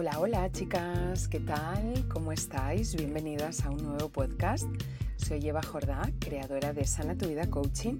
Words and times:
Hola, 0.00 0.20
hola 0.20 0.52
chicas, 0.52 1.26
¿qué 1.26 1.40
tal? 1.40 2.06
¿Cómo 2.06 2.30
estáis? 2.30 2.94
Bienvenidas 2.94 3.64
a 3.64 3.70
un 3.70 3.82
nuevo 3.82 4.08
podcast. 4.08 4.68
Soy 5.16 5.48
Eva 5.48 5.60
Jordá, 5.60 6.08
creadora 6.20 6.72
de 6.72 6.84
Sana 6.84 7.16
Tu 7.16 7.26
Vida 7.26 7.50
Coaching 7.50 7.98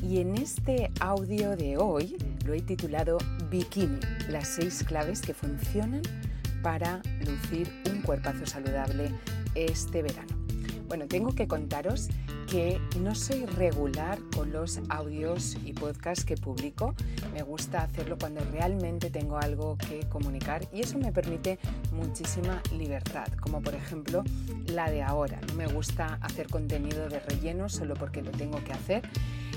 y 0.00 0.20
en 0.20 0.36
este 0.36 0.92
audio 1.00 1.56
de 1.56 1.76
hoy 1.76 2.16
lo 2.46 2.54
he 2.54 2.60
titulado 2.60 3.18
Bikini, 3.50 3.98
las 4.28 4.46
seis 4.46 4.84
claves 4.84 5.22
que 5.22 5.34
funcionan 5.34 6.02
para 6.62 7.02
lucir 7.26 7.68
un 7.90 8.00
cuerpazo 8.02 8.46
saludable 8.46 9.10
este 9.56 10.02
verano. 10.02 10.36
Bueno, 10.86 11.08
tengo 11.08 11.34
que 11.34 11.48
contaros 11.48 12.10
que 12.50 12.80
no 12.98 13.14
soy 13.14 13.46
regular 13.46 14.18
con 14.34 14.52
los 14.52 14.80
audios 14.88 15.56
y 15.64 15.72
podcasts 15.72 16.24
que 16.24 16.36
publico. 16.36 16.96
Me 17.32 17.42
gusta 17.42 17.82
hacerlo 17.82 18.18
cuando 18.18 18.40
realmente 18.50 19.08
tengo 19.08 19.38
algo 19.38 19.78
que 19.78 20.00
comunicar 20.08 20.66
y 20.72 20.80
eso 20.80 20.98
me 20.98 21.12
permite 21.12 21.60
muchísima 21.92 22.60
libertad, 22.76 23.28
como 23.40 23.62
por 23.62 23.74
ejemplo 23.74 24.24
la 24.66 24.90
de 24.90 25.00
ahora. 25.00 25.40
No 25.46 25.54
me 25.54 25.68
gusta 25.68 26.18
hacer 26.22 26.48
contenido 26.48 27.08
de 27.08 27.20
relleno 27.20 27.68
solo 27.68 27.94
porque 27.94 28.20
lo 28.20 28.32
tengo 28.32 28.62
que 28.64 28.72
hacer. 28.72 29.02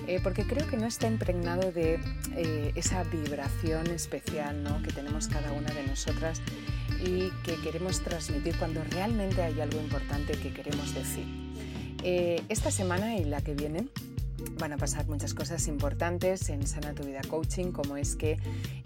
Eh, 0.06 0.20
porque 0.22 0.46
creo 0.46 0.68
que 0.68 0.76
no 0.76 0.86
está 0.86 1.08
impregnado 1.08 1.72
de 1.72 1.98
eh, 2.36 2.74
esa 2.76 3.04
vibración 3.06 3.88
especial 3.88 4.62
¿no? 4.62 4.84
que 4.84 4.92
tenemos 4.92 5.30
cada 5.30 5.54
una 5.54 5.74
de 5.74 5.88
nosotras 5.88 6.42
y 7.00 7.32
que 7.44 7.56
queremos 7.64 8.02
transmitir 8.02 8.58
cuando 8.58 8.84
realmente 8.92 9.42
hay 9.42 9.62
algo 9.62 9.80
importante 9.80 10.34
que 10.34 10.54
queremos 10.54 10.94
decir. 10.94 11.43
Eh, 12.04 12.42
esta 12.50 12.70
semana 12.70 13.16
y 13.16 13.24
la 13.24 13.42
que 13.42 13.54
viene 13.54 13.88
van 14.60 14.74
a 14.74 14.78
pasar 14.78 15.08
muchas 15.08 15.34
cosas 15.34 15.68
importantes 15.68 16.50
en 16.50 16.68
Sana 16.68 16.94
Tu 16.94 17.04
Vida 17.04 17.22
Coaching, 17.30 17.72
como 17.72 17.96
es 17.96 18.16
que 18.16 18.38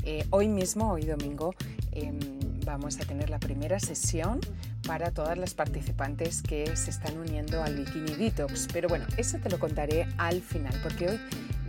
eh, 0.04 0.26
hoy 0.30 0.48
mismo, 0.48 0.92
hoy 0.92 1.06
domingo, 1.06 1.56
em, 1.94 2.20
vamos 2.64 3.00
a 3.00 3.06
tener 3.06 3.32
la 3.32 3.40
primera 3.40 3.80
sesión 3.80 4.40
para 4.86 5.12
todas 5.12 5.38
las 5.38 5.56
participantes 5.56 6.44
que 6.44 6.76
se 6.76 6.92
están 6.92 7.18
uniendo 7.18 7.64
al 7.64 7.76
Bikini 7.76 8.14
Detox. 8.14 8.68
Pero 8.72 8.88
bueno, 8.88 9.06
eso 9.18 9.40
te 9.40 9.50
lo 9.50 9.60
contaré 9.60 10.08
al 10.18 10.42
final, 10.42 10.80
porque 10.84 11.10
hoy 11.10 11.20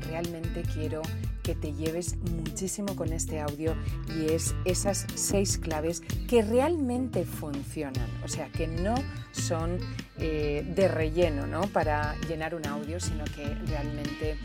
realmente 0.09 0.63
quiero 0.75 1.01
que 1.49 1.55
te 1.55 1.73
lleves 1.73 2.15
muchísimo 2.31 2.95
con 2.95 3.11
este 3.11 3.41
audio 3.41 3.75
y 4.15 4.35
es 4.35 4.55
esas 4.67 5.07
seis 5.15 5.57
claves 5.57 6.03
que 6.29 6.43
realmente 6.43 7.25
funcionan, 7.25 8.07
o 8.23 8.29
sea, 8.29 8.51
que 8.51 8.67
no 8.67 8.95
son 9.33 9.79
eh, 10.19 10.63
de 10.77 10.89
relleno 10.89 11.47
¿no? 11.47 11.63
para 11.63 12.15
llenar 12.29 12.55
un 12.55 12.67
audio, 12.67 13.01
sino 13.01 13.25
que 13.25 13.47
realmente 13.65 14.37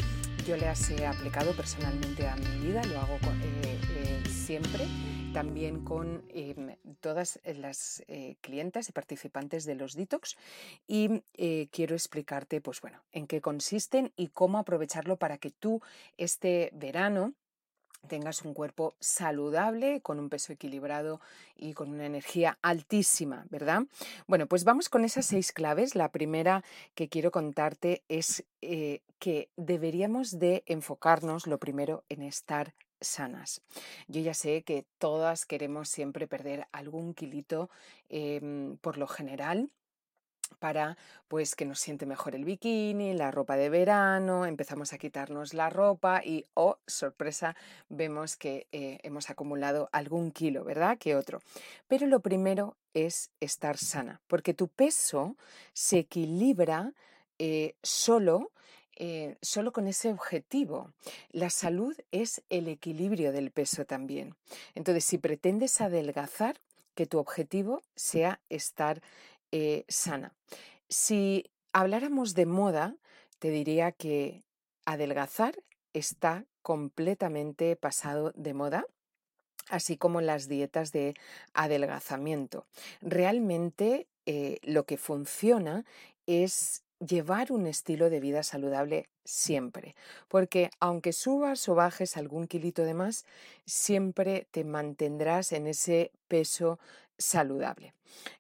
yo 0.48 0.56
las 0.56 0.90
he 0.92 1.06
aplicado 1.06 1.52
personalmente 1.52 2.26
a 2.26 2.38
mi 2.38 2.68
vida, 2.68 2.82
lo 2.86 3.02
hago 3.02 3.16
eh, 3.16 3.78
eh, 3.98 4.24
siempre 4.30 4.86
también 5.34 5.84
con 5.84 6.24
em, 6.30 6.76
todas 7.02 7.40
las 7.44 8.04
eh, 8.08 8.36
clientas 8.42 8.88
y 8.88 8.92
participantes 8.92 9.66
de 9.66 9.74
los 9.74 9.96
detox 9.96 10.38
y 10.88 11.24
eh, 11.34 11.68
quiero 11.72 11.96
explicarte 11.96 12.62
pues 12.62 12.80
bueno 12.82 13.02
en 13.12 13.26
qué 13.26 13.42
consisten 13.42 14.14
y 14.16 14.28
cómo 14.28 14.60
aprovecharlo 14.60 15.18
para 15.18 15.40
que 15.40 15.50
tú 15.50 15.82
este 16.18 16.70
verano 16.74 17.34
tengas 18.08 18.44
un 18.44 18.54
cuerpo 18.54 18.96
saludable, 19.00 20.02
con 20.02 20.20
un 20.20 20.30
peso 20.30 20.54
equilibrado 20.54 21.22
y 21.56 21.74
con 21.74 21.90
una 21.90 22.06
energía 22.06 22.60
altísima, 22.62 23.46
¿verdad? 23.50 23.84
Bueno, 24.28 24.46
pues 24.46 24.66
vamos 24.66 24.90
con 24.90 25.06
esas 25.06 25.26
seis 25.26 25.54
claves. 25.54 25.96
La 25.96 26.12
primera 26.12 26.66
que 26.96 27.08
quiero 27.08 27.32
contarte 27.32 28.04
es 28.10 28.44
eh, 28.62 29.00
que 29.20 29.50
deberíamos 29.56 30.38
de 30.38 30.64
enfocarnos 30.66 31.48
lo 31.48 31.60
primero 31.60 32.04
en 32.10 32.24
estar 32.24 32.74
sanas. 33.04 33.62
Yo 34.08 34.22
ya 34.22 34.34
sé 34.34 34.64
que 34.64 34.86
todas 34.98 35.46
queremos 35.46 35.90
siempre 35.90 36.28
perder 36.28 36.68
algún 36.72 37.14
kilito 37.14 37.70
em, 38.10 38.78
por 38.78 38.98
lo 38.98 39.08
general 39.08 39.70
para 40.60 40.98
pues 41.28 41.56
que 41.56 41.66
nos 41.66 41.80
siente 41.80 42.06
mejor 42.06 42.36
el 42.36 42.46
bikini, 42.46 43.14
la 43.14 43.32
ropa 43.32 43.56
de 43.56 43.70
verano, 43.70 44.46
empezamos 44.46 44.94
a 44.94 44.98
quitarnos 44.98 45.54
la 45.54 45.70
ropa 45.70 46.22
y, 46.24 46.46
oh, 46.54 46.78
sorpresa, 46.88 47.56
vemos 47.90 48.38
que 48.38 48.68
eh, 48.72 49.00
hemos 49.04 49.30
acumulado 49.30 49.90
algún 49.92 50.32
kilo, 50.32 50.64
¿verdad? 50.64 50.98
Que 50.98 51.16
otro. 51.16 51.42
Pero 51.88 52.08
lo 52.08 52.20
primero 52.22 52.78
es 52.94 53.32
estar 53.40 53.78
sana, 53.78 54.22
porque 54.28 54.54
tu 54.54 54.68
peso 54.68 55.36
se 55.74 56.00
equilibra 56.00 56.94
eh, 57.40 57.76
solo 57.82 58.52
eh, 58.96 59.38
solo 59.42 59.72
con 59.72 59.88
ese 59.88 60.10
objetivo. 60.10 60.92
La 61.32 61.50
salud 61.50 61.96
es 62.12 62.44
el 62.50 62.68
equilibrio 62.68 63.32
del 63.32 63.52
peso 63.52 63.86
también. 63.86 64.36
Entonces, 64.76 65.06
si 65.06 65.18
pretendes 65.18 65.82
adelgazar, 65.82 66.60
que 66.96 67.08
tu 67.08 67.18
objetivo 67.18 67.82
sea 67.96 68.40
estar 68.50 69.02
eh, 69.52 69.84
sana. 69.88 70.34
Si 70.90 71.50
habláramos 71.72 72.36
de 72.36 72.46
moda, 72.46 72.96
te 73.40 73.50
diría 73.50 73.92
que 73.92 74.44
adelgazar 74.86 75.56
está 75.94 76.46
completamente 76.62 77.76
pasado 77.76 78.32
de 78.36 78.54
moda 78.54 78.86
así 79.70 79.98
como 79.98 80.22
las 80.22 80.48
dietas 80.48 80.92
de 80.92 81.14
adelgazamiento. 81.54 82.66
Realmente 83.02 84.08
eh, 84.26 84.60
lo 84.64 84.86
que 84.86 84.98
funciona 84.98 85.86
es 86.26 86.84
llevar 87.06 87.52
un 87.52 87.68
estilo 87.68 88.10
de 88.10 88.20
vida 88.20 88.44
saludable 88.44 89.10
siempre, 89.26 89.96
porque 90.28 90.70
aunque 90.80 91.14
subas 91.14 91.68
o 91.70 91.76
bajes 91.76 92.18
algún 92.18 92.48
kilito 92.48 92.84
de 92.84 92.94
más, 92.94 93.26
siempre 93.66 94.48
te 94.52 94.64
mantendrás 94.64 95.52
en 95.52 95.68
ese 95.68 96.12
peso 96.28 96.80
saludable. 97.18 97.94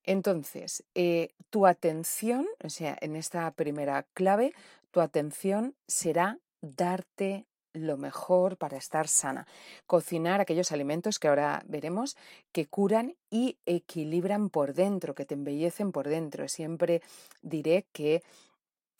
Entonces, 0.04 0.84
eh, 0.96 1.34
tu 1.50 1.66
atención, 1.66 2.48
o 2.64 2.70
sea, 2.70 2.98
en 3.02 3.16
esta 3.16 3.50
primera 3.52 4.06
clave, 4.14 4.54
tu 4.92 5.02
atención 5.02 5.76
será 5.88 6.40
darte 6.62 7.46
lo 7.74 7.98
mejor 7.98 8.58
para 8.58 8.78
estar 8.78 9.08
sana. 9.08 9.48
Cocinar 9.88 10.40
aquellos 10.40 10.72
alimentos 10.72 11.20
que 11.20 11.28
ahora 11.28 11.64
veremos 11.68 12.16
que 12.52 12.68
curan 12.68 13.16
y 13.32 13.58
equilibran 13.66 14.50
por 14.50 14.74
dentro, 14.74 15.16
que 15.16 15.26
te 15.26 15.34
embellecen 15.34 15.92
por 15.92 16.08
dentro. 16.08 16.48
Siempre 16.48 17.02
diré 17.42 17.86
que 17.92 18.22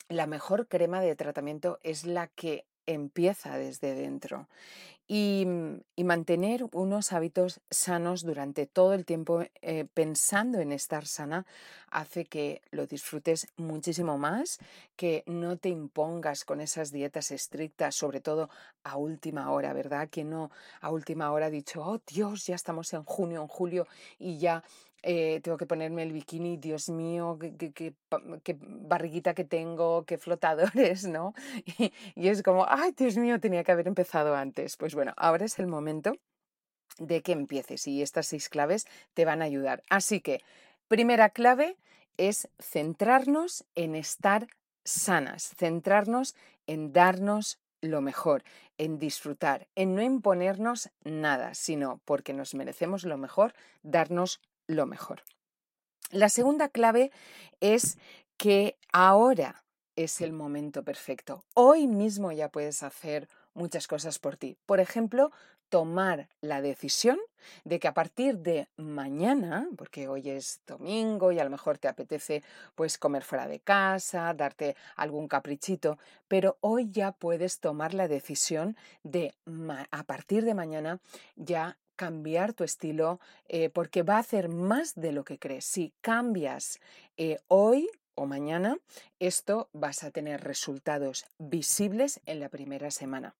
la 0.08 0.26
mejor 0.26 0.68
crema 0.68 1.00
de 1.00 1.16
tratamiento 1.16 1.78
es 1.82 2.04
la 2.04 2.28
que 2.28 2.66
empieza 2.86 3.56
desde 3.58 3.94
dentro 3.94 4.48
y, 5.06 5.44
mm, 5.46 6.04
mantener 6.04 6.64
unos 6.72 7.12
hábitos 7.12 7.60
sanos 7.70 8.22
durante 8.22 8.66
todo 8.66 8.94
el 8.94 9.04
tiempo 9.04 9.42
eh, 9.62 9.86
pensando 9.94 10.60
en 10.60 10.72
estar 10.72 11.06
sana 11.06 11.46
hace 11.90 12.24
que 12.24 12.62
lo 12.70 12.86
disfrutes 12.86 13.48
muchísimo 13.56 14.18
más, 14.18 14.58
que 14.96 15.22
no 15.26 15.56
te 15.56 15.68
impongas 15.68 16.44
con 16.44 16.60
esas 16.60 16.90
dietas 16.90 17.30
estrictas, 17.30 17.94
sobre 17.94 18.20
todo 18.20 18.50
a 18.82 18.96
última 18.96 19.50
hora, 19.50 19.72
¿verdad? 19.72 20.08
Que 20.10 20.24
no 20.24 20.50
a 20.80 20.90
última 20.90 21.30
hora 21.32 21.50
dicho, 21.50 21.82
oh 21.82 22.00
Dios, 22.06 22.46
ya 22.46 22.54
estamos 22.54 22.92
en 22.94 23.04
junio, 23.04 23.42
en 23.42 23.48
julio 23.48 23.86
y 24.18 24.38
ya 24.38 24.64
eh, 25.06 25.40
tengo 25.42 25.58
que 25.58 25.66
ponerme 25.66 26.02
el 26.02 26.12
bikini, 26.12 26.56
Dios 26.56 26.88
mío, 26.88 27.38
qué, 27.38 27.94
barriguita 28.58 29.34
que 29.34 29.44
tengo, 29.44 30.04
qué 30.06 30.16
flotadores, 30.16 31.04
¿no? 31.08 31.34
Y, 31.78 31.92
y, 32.14 32.28
es 32.28 32.42
como, 32.42 32.64
ay, 32.66 32.92
Dios 32.96 33.18
mío, 33.18 33.38
tenía 33.38 33.62
que 33.64 33.72
haber 33.72 33.86
empezado 33.86 34.34
antes. 34.34 34.78
Pues 34.78 34.93
bueno, 34.94 35.12
ahora 35.16 35.44
es 35.44 35.58
el 35.58 35.66
momento 35.66 36.14
de 36.98 37.22
que 37.22 37.32
empieces 37.32 37.86
y 37.86 38.02
estas 38.02 38.26
seis 38.26 38.48
claves 38.48 38.86
te 39.14 39.24
van 39.24 39.42
a 39.42 39.46
ayudar. 39.46 39.82
Así 39.90 40.20
que, 40.20 40.40
primera 40.88 41.30
clave 41.30 41.76
es 42.16 42.48
centrarnos 42.60 43.64
en 43.74 43.94
estar 43.94 44.46
sanas, 44.84 45.54
centrarnos 45.56 46.34
en 46.66 46.92
darnos 46.92 47.58
lo 47.80 48.00
mejor, 48.00 48.44
en 48.78 48.98
disfrutar, 48.98 49.68
en 49.74 49.94
no 49.94 50.02
imponernos 50.02 50.90
nada, 51.04 51.54
sino 51.54 52.00
porque 52.04 52.32
nos 52.32 52.54
merecemos 52.54 53.04
lo 53.04 53.18
mejor, 53.18 53.54
darnos 53.82 54.40
lo 54.66 54.86
mejor. 54.86 55.22
La 56.10 56.28
segunda 56.28 56.68
clave 56.68 57.10
es 57.60 57.98
que 58.36 58.78
ahora 58.92 59.64
es 59.96 60.20
el 60.20 60.32
momento 60.32 60.82
perfecto. 60.82 61.44
Hoy 61.54 61.86
mismo 61.86 62.32
ya 62.32 62.48
puedes 62.48 62.82
hacer 62.82 63.28
muchas 63.54 63.86
cosas 63.86 64.18
por 64.18 64.36
ti. 64.36 64.56
Por 64.66 64.80
ejemplo, 64.80 65.30
tomar 65.68 66.28
la 66.40 66.60
decisión 66.60 67.18
de 67.64 67.78
que 67.78 67.88
a 67.88 67.94
partir 67.94 68.38
de 68.38 68.68
mañana, 68.76 69.68
porque 69.76 70.08
hoy 70.08 70.30
es 70.30 70.60
domingo 70.66 71.32
y 71.32 71.38
a 71.38 71.44
lo 71.44 71.50
mejor 71.50 71.78
te 71.78 71.88
apetece 71.88 72.42
pues 72.74 72.98
comer 72.98 73.24
fuera 73.24 73.48
de 73.48 73.60
casa, 73.60 74.32
darte 74.34 74.76
algún 74.96 75.28
caprichito, 75.28 75.98
pero 76.28 76.58
hoy 76.60 76.90
ya 76.90 77.12
puedes 77.12 77.60
tomar 77.60 77.92
la 77.92 78.08
decisión 78.08 78.76
de 79.02 79.34
a 79.90 80.04
partir 80.04 80.44
de 80.44 80.54
mañana 80.54 81.00
ya 81.36 81.76
cambiar 81.96 82.52
tu 82.52 82.64
estilo 82.64 83.20
eh, 83.48 83.70
porque 83.70 84.02
va 84.02 84.16
a 84.16 84.20
hacer 84.20 84.48
más 84.48 84.94
de 84.94 85.12
lo 85.12 85.24
que 85.24 85.38
crees. 85.38 85.64
Si 85.64 85.92
cambias 86.00 86.80
eh, 87.16 87.38
hoy 87.48 87.88
o 88.14 88.26
mañana, 88.26 88.78
esto 89.18 89.68
vas 89.72 90.04
a 90.04 90.10
tener 90.10 90.42
resultados 90.42 91.26
visibles 91.38 92.20
en 92.26 92.40
la 92.40 92.48
primera 92.48 92.90
semana. 92.90 93.34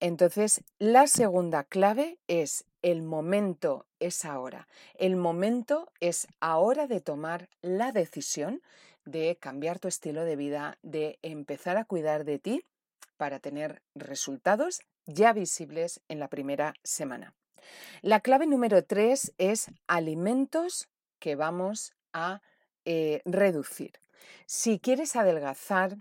Entonces, 0.00 0.64
la 0.78 1.06
segunda 1.06 1.62
clave 1.64 2.18
es 2.26 2.64
el 2.82 3.02
momento 3.02 3.86
es 4.00 4.24
ahora. 4.24 4.66
El 4.94 5.16
momento 5.16 5.92
es 6.00 6.26
ahora 6.40 6.88
de 6.88 7.00
tomar 7.00 7.48
la 7.60 7.92
decisión 7.92 8.62
de 9.04 9.36
cambiar 9.40 9.78
tu 9.78 9.88
estilo 9.88 10.24
de 10.24 10.36
vida, 10.36 10.78
de 10.82 11.18
empezar 11.22 11.76
a 11.76 11.84
cuidar 11.84 12.24
de 12.24 12.38
ti 12.38 12.64
para 13.16 13.38
tener 13.38 13.82
resultados 13.94 14.80
ya 15.06 15.32
visibles 15.32 16.00
en 16.08 16.18
la 16.18 16.28
primera 16.28 16.74
semana. 16.82 17.34
La 18.00 18.20
clave 18.20 18.46
número 18.46 18.84
tres 18.84 19.32
es 19.38 19.70
alimentos 19.86 20.88
que 21.18 21.36
vamos 21.36 21.92
a 22.12 22.42
eh, 22.84 23.22
reducir. 23.24 23.92
Si 24.46 24.78
quieres 24.78 25.16
adelgazar 25.16 25.96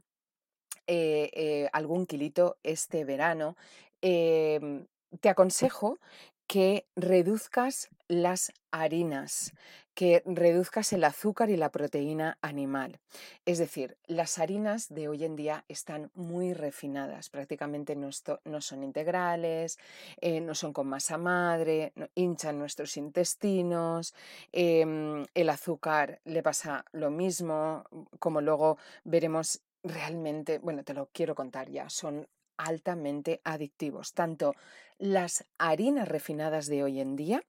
eh, 0.88 1.30
eh, 1.34 1.70
algún 1.74 2.06
kilito 2.06 2.58
este 2.64 3.06
verano, 3.06 3.56
em, 4.02 4.88
te 5.20 5.30
aconsejo 5.30 6.00
que 6.48 6.86
reduzcas 6.96 7.90
las 8.08 8.52
harinas, 8.72 9.54
que 9.94 10.24
reduzcas 10.26 10.94
el 10.94 11.04
azúcar 11.04 11.50
y 11.50 11.58
la 11.58 11.72
proteína 11.72 12.38
animal. 12.42 13.00
Es 13.46 13.58
decir, 13.58 13.98
las 14.08 14.40
harinas 14.40 14.88
de 14.90 15.08
hoy 15.08 15.26
en 15.26 15.36
día 15.36 15.66
están 15.68 16.12
muy 16.14 16.54
refinadas, 16.54 17.30
prácticamente 17.30 17.96
no, 17.96 18.12
son 18.12 18.84
integrales, 18.84 19.78
eh, 20.22 20.42
no 20.42 20.56
son 20.56 20.74
con 20.74 20.88
masa 20.88 21.18
madre, 21.18 21.94
hinchan 22.16 22.58
nuestros 22.58 22.98
intestinos, 22.98 24.14
em, 24.52 25.26
el 25.34 25.50
azúcar 25.50 26.22
le 26.24 26.44
pasa 26.44 26.86
lo 26.92 27.12
mismo, 27.12 27.84
como 28.20 28.42
luego 28.42 28.78
veremos 29.04 29.62
realmente, 29.84 30.60
bueno, 30.60 30.84
te 30.84 30.94
lo 30.94 31.10
quiero 31.12 31.36
contar 31.36 31.70
ya, 31.70 31.90
son 31.90 32.28
altamente 32.58 33.42
adictivos, 33.44 34.14
tanto 34.14 34.54
las 34.98 35.46
harinas 35.58 36.08
refinadas 36.08 36.68
de 36.68 36.84
hoy 36.84 37.00
en 37.00 37.16
día, 37.16 37.42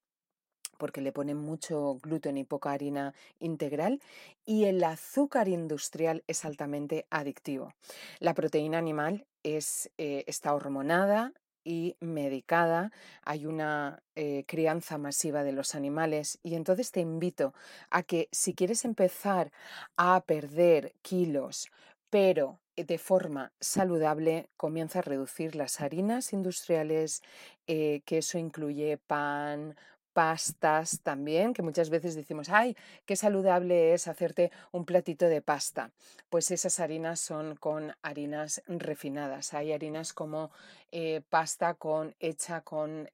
porque 0.83 1.01
le 1.01 1.13
ponen 1.13 1.37
mucho 1.37 2.01
gluten 2.03 2.37
y 2.37 2.43
poca 2.43 2.73
harina 2.73 3.15
integral, 3.39 4.01
y 4.45 4.65
el 4.65 4.83
azúcar 4.83 5.47
industrial 5.47 6.25
es 6.27 6.45
altamente 6.45 7.07
adictivo. 7.09 7.73
La 8.19 8.35
proteína 8.35 8.79
animal 8.79 9.25
es, 9.45 9.93
eh, 9.97 10.25
está 10.27 10.53
hormonada, 10.53 11.33
y 11.63 11.95
medicada, 12.01 12.91
hay 13.25 13.47
una 13.47 14.03
eh, 14.17 14.43
crianza 14.49 14.99
masiva 14.99 15.45
de 15.45 15.53
los 15.53 15.77
animales 15.77 16.41
y 16.43 16.57
entonces 16.57 16.91
te 16.91 16.99
invito 16.99 17.55
a 17.89 18.03
que 18.03 18.29
si 18.33 18.53
quieres 18.53 18.85
empezar 18.85 19.53
a 19.97 20.21
perder 20.27 20.97
kilos, 21.03 21.69
pero 22.11 22.59
eh, 22.75 22.83
de 22.83 22.99
forma 22.99 23.53
saludable 23.61 24.49
comienza 24.57 24.99
a 24.99 25.03
reducir 25.03 25.55
las 25.55 25.81
harinas 25.81 26.33
industriales, 26.33 27.23
que 27.67 28.19
eso 28.19 28.39
incluye 28.39 28.99
pan, 28.99 29.77
pastas 30.13 31.01
también, 31.03 31.55
que 31.55 31.63
muchas 31.63 31.91
veces 31.91 32.15
decimos, 32.15 32.49
ay, 32.49 32.77
qué 33.07 33.17
saludable 33.17 33.95
es 33.95 34.09
hacerte 34.09 34.51
un 34.71 34.85
platito 34.85 35.27
de 35.27 35.43
pasta. 35.43 35.91
Pues 36.31 36.51
esas 36.51 36.81
harinas 36.81 37.21
son 37.21 37.57
con 37.57 37.95
harinas 38.03 38.63
refinadas. 38.67 39.55
Hay 39.55 39.73
harinas 39.73 40.13
como 40.13 40.51
eh, 40.91 41.23
pasta 41.29 41.75
con, 41.75 42.15
hecha 42.21 42.61
con 42.63 43.09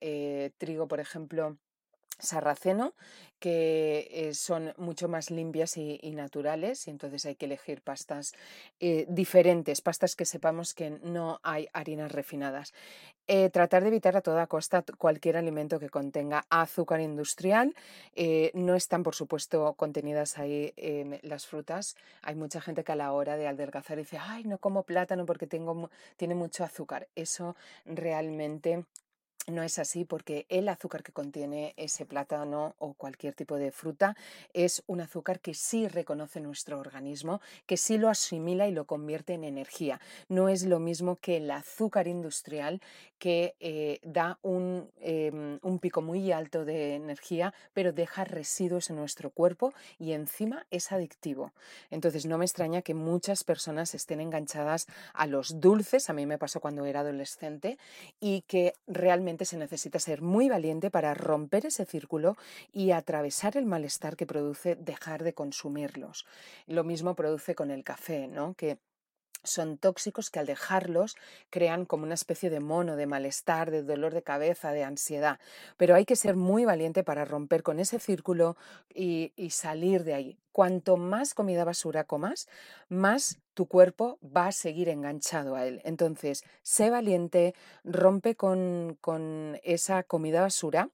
trigo, 0.57 0.87
por 0.87 0.99
ejemplo, 0.99 1.57
sarraceno, 2.19 2.93
que 3.39 4.09
eh, 4.11 4.33
son 4.33 4.73
mucho 4.77 5.07
más 5.07 5.31
limpias 5.31 5.77
y, 5.77 5.97
naturales, 6.11 6.87
y 6.87 6.91
entonces 6.91 7.25
hay 7.25 7.35
que 7.35 7.45
elegir 7.45 7.81
pastas 7.81 8.33
eh, 8.79 9.05
diferentes, 9.09 9.81
pastas 9.81 10.15
que 10.15 10.25
sepamos 10.25 10.73
que 10.73 10.89
no 10.89 11.39
hay 11.43 11.67
harinas 11.73 12.11
refinadas. 12.11 12.73
Eh, 13.27 13.49
tratar 13.49 13.83
de 13.83 13.89
evitar 13.89 14.17
a 14.17 14.21
toda 14.21 14.47
costa 14.47 14.83
cualquier 14.97 15.37
alimento 15.37 15.79
que 15.79 15.89
contenga 15.89 16.45
azúcar 16.49 16.99
industrial. 16.99 17.75
no 18.53 18.75
están, 18.75 19.03
por 19.03 19.15
supuesto, 19.15 19.73
contenidas 19.75 20.37
ahí 20.37 20.73
las 21.21 21.45
frutas. 21.45 21.95
Hay 22.23 22.35
mucha 22.35 22.59
gente 22.59 22.83
que 22.83 22.91
a 22.91 22.95
la 22.95 23.13
hora 23.13 23.37
de 23.37 23.47
adelgazar 23.47 23.97
dice, 23.97 24.17
ay, 24.19 24.43
no 24.45 24.57
como 24.57 24.83
plátano 24.83 25.25
porque 25.25 25.47
tengo, 25.47 25.89
tiene 26.17 26.35
mucho 26.35 26.63
azúcar. 26.63 27.07
Eso 27.15 27.55
realmente 27.85 28.83
no 29.47 29.63
es 29.63 29.79
así 29.79 30.05
porque 30.05 30.45
el 30.49 30.69
azúcar 30.69 31.03
que 31.03 31.11
contiene 31.11 31.73
ese 31.77 32.05
plátano 32.05 32.75
o 32.77 32.93
cualquier 32.93 33.33
tipo 33.33 33.55
de 33.55 33.71
fruta 33.71 34.15
es 34.53 34.83
un 34.87 35.01
azúcar 35.01 35.39
que 35.39 35.53
sí 35.53 35.87
reconoce 35.87 36.39
nuestro 36.39 36.79
organismo, 36.79 37.41
que 37.65 37.77
sí 37.77 37.97
lo 37.97 38.09
asimila 38.09 38.67
y 38.67 38.71
lo 38.71 38.85
convierte 38.85 39.33
en 39.33 39.43
energía. 39.43 39.99
No 40.27 40.49
es 40.49 40.63
lo 40.63 40.79
mismo 40.79 41.15
que 41.15 41.37
el 41.37 41.49
azúcar 41.51 42.07
industrial 42.07 42.81
que 43.17 43.55
eh, 43.59 43.99
da 44.03 44.39
un, 44.41 44.89
em, 45.01 45.59
un 45.61 45.79
pico 45.79 46.01
muy 46.01 46.31
alto 46.31 46.63
de 46.63 46.95
energía, 46.95 47.53
pero 47.73 47.91
deja 47.91 48.23
residuos 48.23 48.89
en 48.89 48.95
nuestro 48.95 49.29
cuerpo 49.29 49.73
y 49.97 50.13
encima 50.13 50.65
es 50.71 50.91
adictivo. 50.91 51.51
Entonces 51.91 52.25
no 52.25 52.37
me 52.37 52.45
extraña 52.45 52.81
que 52.81 52.93
muchas 52.93 53.43
personas 53.43 53.93
estén 53.93 54.21
enganchadas 54.21 54.87
a 55.13 55.27
los 55.27 55.59
dulces, 55.59 56.09
a 56.09 56.13
mí 56.13 56.25
me 56.25 56.37
pasó 56.37 56.59
cuando 56.61 56.85
era 56.85 57.01
adolescente, 57.01 57.77
y 58.19 58.41
que 58.41 58.73
realmente 58.87 59.28
se 59.45 59.57
necesita 59.57 59.99
ser 59.99 60.21
muy 60.21 60.49
valiente 60.49 60.89
para 60.91 61.13
romper 61.13 61.65
ese 61.65 61.85
círculo 61.85 62.37
y 62.71 62.91
atravesar 62.91 63.57
el 63.57 63.65
malestar 63.65 64.15
que 64.15 64.25
produce 64.25 64.75
dejar 64.75 65.23
de 65.23 65.33
consumirlos. 65.33 66.25
Lo 66.67 66.83
mismo 66.83 67.15
produce 67.15 67.55
con 67.55 67.71
el 67.71 67.83
café, 67.83 68.27
¿no? 68.27 68.53
Que 68.55 68.79
son 69.43 69.77
tóxicos 69.77 70.29
que 70.29 70.39
al 70.39 70.45
dejarlos 70.45 71.15
crean 71.49 71.85
como 71.85 72.03
una 72.03 72.13
especie 72.13 72.49
de 72.49 72.59
mono, 72.59 72.95
de 72.95 73.07
malestar, 73.07 73.71
de 73.71 73.83
dolor 73.83 74.13
de 74.13 74.21
cabeza, 74.21 74.71
de 74.71 74.83
ansiedad. 74.83 75.39
Pero 75.77 75.95
hay 75.95 76.05
que 76.05 76.15
ser 76.15 76.35
muy 76.35 76.65
valiente 76.65 77.03
para 77.03 77.25
romper 77.25 77.63
con 77.63 77.79
ese 77.79 77.99
círculo 77.99 78.57
y, 78.93 79.31
y 79.35 79.51
salir 79.51 80.03
de 80.03 80.13
ahí 80.13 80.37
cuanto 80.51 80.97
más 80.97 81.33
comida 81.33 81.63
basura 81.63 82.03
comas, 82.03 82.47
más 82.87 83.39
tu 83.59 83.65
cuerpo 83.65 84.19
va 84.23 84.47
a 84.47 84.51
seguir 84.53 84.87
enganchado 84.87 85.55
a 85.55 85.65
él. 85.65 85.81
Entonces, 85.83 86.45
sé 86.61 86.89
valiente, 86.89 87.53
rompe 87.83 88.35
con, 88.35 88.97
esa 89.63 90.03
comida 90.03 90.39
basura, 90.39 90.89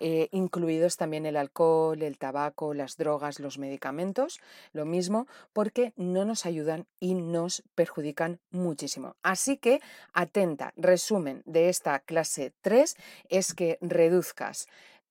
eh, 0.00 0.28
incluidos 0.32 0.96
también 0.96 1.26
el 1.26 1.36
alcohol, 1.36 2.02
el 2.02 2.18
tabaco, 2.18 2.74
las 2.74 2.96
drogas, 2.96 3.38
los 3.38 3.58
medicamentos, 3.58 4.40
lo 4.72 4.84
mismo, 4.84 5.28
porque 5.52 5.92
no 5.96 6.24
nos 6.24 6.44
ayudan 6.44 6.86
y 6.98 7.14
nos 7.14 7.62
perjudican 7.76 8.40
muchísimo. 8.50 9.14
Así 9.22 9.56
que, 9.56 9.80
atenta, 10.12 10.72
resumen 10.76 11.42
de 11.46 11.68
esta 11.68 12.00
clase 12.00 12.52
3 12.62 12.96
es 13.28 13.54
que 13.54 13.78
reduzcas 13.80 14.66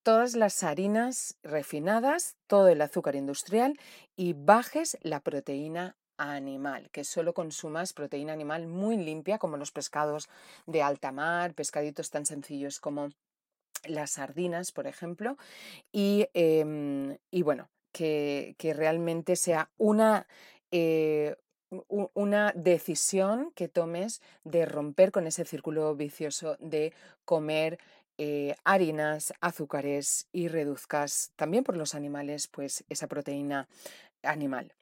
todas 0.08 0.38
las 0.38 0.64
harinas 0.64 1.36
refinadas, 1.44 2.38
todo 2.48 2.70
el 2.70 2.82
azúcar 2.82 3.18
industrial 3.18 3.78
y 4.16 4.32
bajes 4.32 4.98
la 5.02 5.20
proteína 5.20 5.98
animal, 6.16 6.90
que 6.92 7.04
solo 7.04 7.34
consumas 7.34 7.92
proteína 7.92 8.32
animal 8.32 8.68
muy 8.68 8.96
limpia 8.96 9.38
como 9.38 9.58
los 9.58 9.74
pescados 9.74 10.30
de 10.66 10.82
alta 10.82 11.12
mar, 11.12 11.54
pescaditos 11.56 12.10
tan 12.10 12.26
sencillos 12.26 12.80
como 12.80 13.10
las 13.84 14.12
sardinas, 14.12 14.72
por 14.72 14.88
ejemplo, 14.88 15.36
y, 15.92 16.30
em, 16.34 17.18
bueno, 17.44 17.68
que, 17.92 18.56
realmente 18.78 19.36
sea 19.36 19.70
una... 19.78 20.26
Eh, 20.72 21.36
una 21.90 22.54
decisión 22.56 23.52
que 23.54 23.68
tomes 23.68 24.22
de 24.46 24.66
romper 24.66 25.12
con 25.12 25.28
ese 25.28 25.44
círculo 25.44 25.94
vicioso 25.96 26.56
de 26.62 26.94
comer 27.26 27.78
eh, 28.18 28.56
harinas, 28.64 29.34
azúcares 29.42 30.28
y 30.32 30.48
reduzcas 30.48 31.32
también 31.36 31.64
por 31.64 31.78
los 31.78 31.96
animales 31.96 32.48
pues 32.48 32.84
esa 32.90 33.08
proteína 33.08 33.68
animal. 34.24 34.74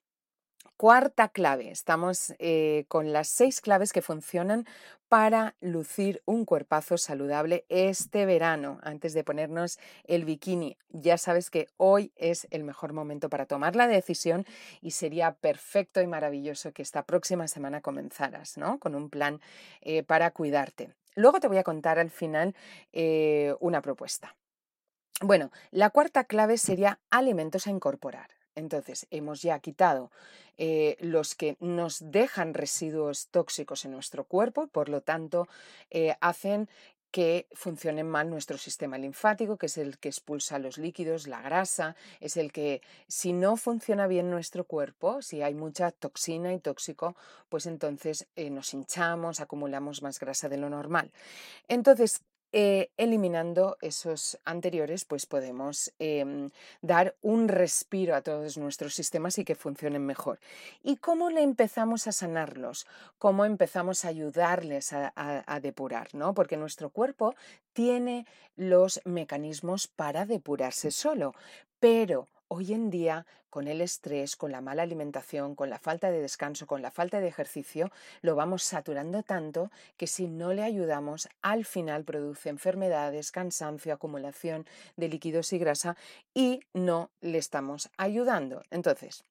Cuarta 0.77 1.29
clave, 1.29 1.71
estamos 1.71 2.33
eh, 2.37 2.83
con 2.89 3.13
las 3.13 3.29
seis 3.29 3.61
claves 3.61 3.93
que 3.93 4.01
funcionan 4.01 4.65
para 5.07 5.55
lucir 5.61 6.21
un 6.25 6.43
cuerpazo 6.43 6.97
saludable 6.97 7.65
este 7.69 8.25
verano, 8.25 8.79
antes 8.81 9.13
de 9.13 9.23
ponernos 9.23 9.79
el 10.03 10.25
bikini. 10.25 10.77
Ya 10.89 11.17
sabes 11.17 11.49
que 11.49 11.69
hoy 11.77 12.11
es 12.17 12.47
el 12.51 12.65
mejor 12.65 12.91
momento 12.91 13.29
para 13.29 13.45
tomar 13.45 13.77
la 13.77 13.87
decisión 13.87 14.45
y 14.81 14.91
sería 14.91 15.35
perfecto 15.35 16.01
y 16.01 16.07
maravilloso 16.07 16.73
que 16.73 16.81
esta 16.81 17.03
próxima 17.03 17.47
semana 17.47 17.79
comenzaras, 17.79 18.57
¿no? 18.57 18.77
Con 18.77 18.95
un 18.95 19.09
plan 19.09 19.39
eh, 19.79 20.03
para 20.03 20.31
cuidarte. 20.31 20.93
Luego 21.15 21.39
te 21.39 21.47
voy 21.47 21.57
a 21.57 21.63
contar 21.63 21.97
al 21.97 22.11
final 22.11 22.55
eh, 22.93 23.55
una 23.59 23.81
propuesta. 23.81 24.35
Bueno, 25.21 25.51
la 25.71 25.89
cuarta 25.89 26.25
clave 26.25 26.57
sería 26.57 26.99
alimentos 27.09 27.67
a 27.67 27.71
incorporar. 27.71 28.31
Entonces, 28.55 29.05
hemos 29.11 29.41
ya 29.41 29.59
quitado 29.59 30.11
eh, 30.57 30.95
los 31.01 31.35
que 31.35 31.57
nos 31.59 32.11
dejan 32.11 32.53
residuos 32.53 33.27
tóxicos 33.27 33.83
en 33.83 33.91
nuestro 33.91 34.23
cuerpo, 34.23 34.67
por 34.67 34.87
lo 34.87 35.01
tanto, 35.01 35.47
eh, 35.89 36.15
hacen 36.21 36.69
que 37.15 37.47
funcione 37.53 38.03
mal 38.03 38.29
nuestro 38.29 38.57
sistema 38.57 38.97
linfático, 38.97 39.55
que 39.55 39.67
es 39.67 39.77
el 39.77 39.99
que 39.99 40.09
expulsa 40.09 40.59
los 40.59 40.77
líquidos, 40.77 41.27
la 41.27 41.41
grasa, 41.41 41.95
es 42.19 42.35
el 42.35 42.51
que 42.51 42.81
si 43.07 43.31
no 43.31 43.55
funciona 43.55 44.05
bien 44.05 44.29
nuestro 44.29 44.65
cuerpo, 44.65 45.21
si 45.21 45.41
hay 45.41 45.53
mucha 45.53 45.91
toxina 45.91 46.53
y 46.53 46.59
tóxico, 46.59 47.15
pues 47.47 47.67
entonces 47.67 48.27
eh, 48.35 48.49
nos 48.49 48.73
hinchamos, 48.73 49.39
acumulamos 49.39 50.01
más 50.01 50.19
grasa 50.19 50.49
de 50.49 50.57
lo 50.57 50.69
normal. 50.69 51.09
Entonces, 51.69 52.19
eh, 52.57 52.89
eliminando 52.95 53.77
esos 53.81 54.39
anteriores, 54.45 55.03
pues 55.03 55.25
podemos 55.25 55.91
em, 55.99 56.51
dar 56.81 57.13
un 57.21 57.49
respiro 57.49 58.15
a 58.15 58.21
todos 58.21 58.57
nuestros 58.57 58.93
sistemas 58.93 59.37
y 59.37 59.43
que 59.43 59.55
funcionen 59.55 60.05
mejor. 60.05 60.39
¿Y 60.81 60.95
cómo 60.95 61.29
le 61.29 61.41
empezamos 61.41 62.07
a 62.07 62.13
sanarlos? 62.13 62.87
¿Cómo 63.17 63.43
empezamos 63.43 64.05
a 64.05 64.07
ayudarles 64.07 64.93
a, 64.93 65.11
a 65.17 65.59
depurar? 65.59 66.07
¿no? 66.15 66.33
Porque 66.33 66.55
nuestro 66.55 66.91
cuerpo 66.91 67.35
tiene 67.73 68.25
los 68.55 69.01
mecanismos 69.03 69.89
para 69.89 70.25
depurarse 70.25 70.91
solo, 70.91 71.33
pero 71.81 72.29
hoy 72.47 72.73
en 72.73 72.89
día, 72.89 73.25
con 73.49 73.67
el 73.67 73.81
estrés, 73.81 74.35
con 74.35 74.51
la 74.51 74.61
mala 74.61 74.83
alimentación, 74.83 75.55
con 75.55 75.69
la 75.69 75.79
falta 75.79 76.11
de 76.11 76.21
descanso, 76.21 76.67
con 76.67 76.81
la 76.81 76.91
falta 76.91 77.19
de 77.19 77.27
ejercicio, 77.27 77.91
lo 78.21 78.35
vamos 78.35 78.63
saturando 78.63 79.23
tanto 79.23 79.71
que 79.97 80.07
si 80.07 80.27
no 80.27 80.53
le 80.53 80.63
ayudamos, 80.63 81.29
al 81.41 81.65
final 81.65 82.03
produce 82.03 82.49
enfermedades, 82.49 83.31
cansancio, 83.31 83.93
acumulación 83.93 84.65
de 84.97 85.09
líquidos 85.09 85.53
y 85.53 85.57
grasa 85.57 85.95
y 86.33 86.61
no 86.73 87.11
le 87.21 87.37
estamos 87.37 87.89
ayudando. 87.97 88.63
Entonces, 88.71 89.23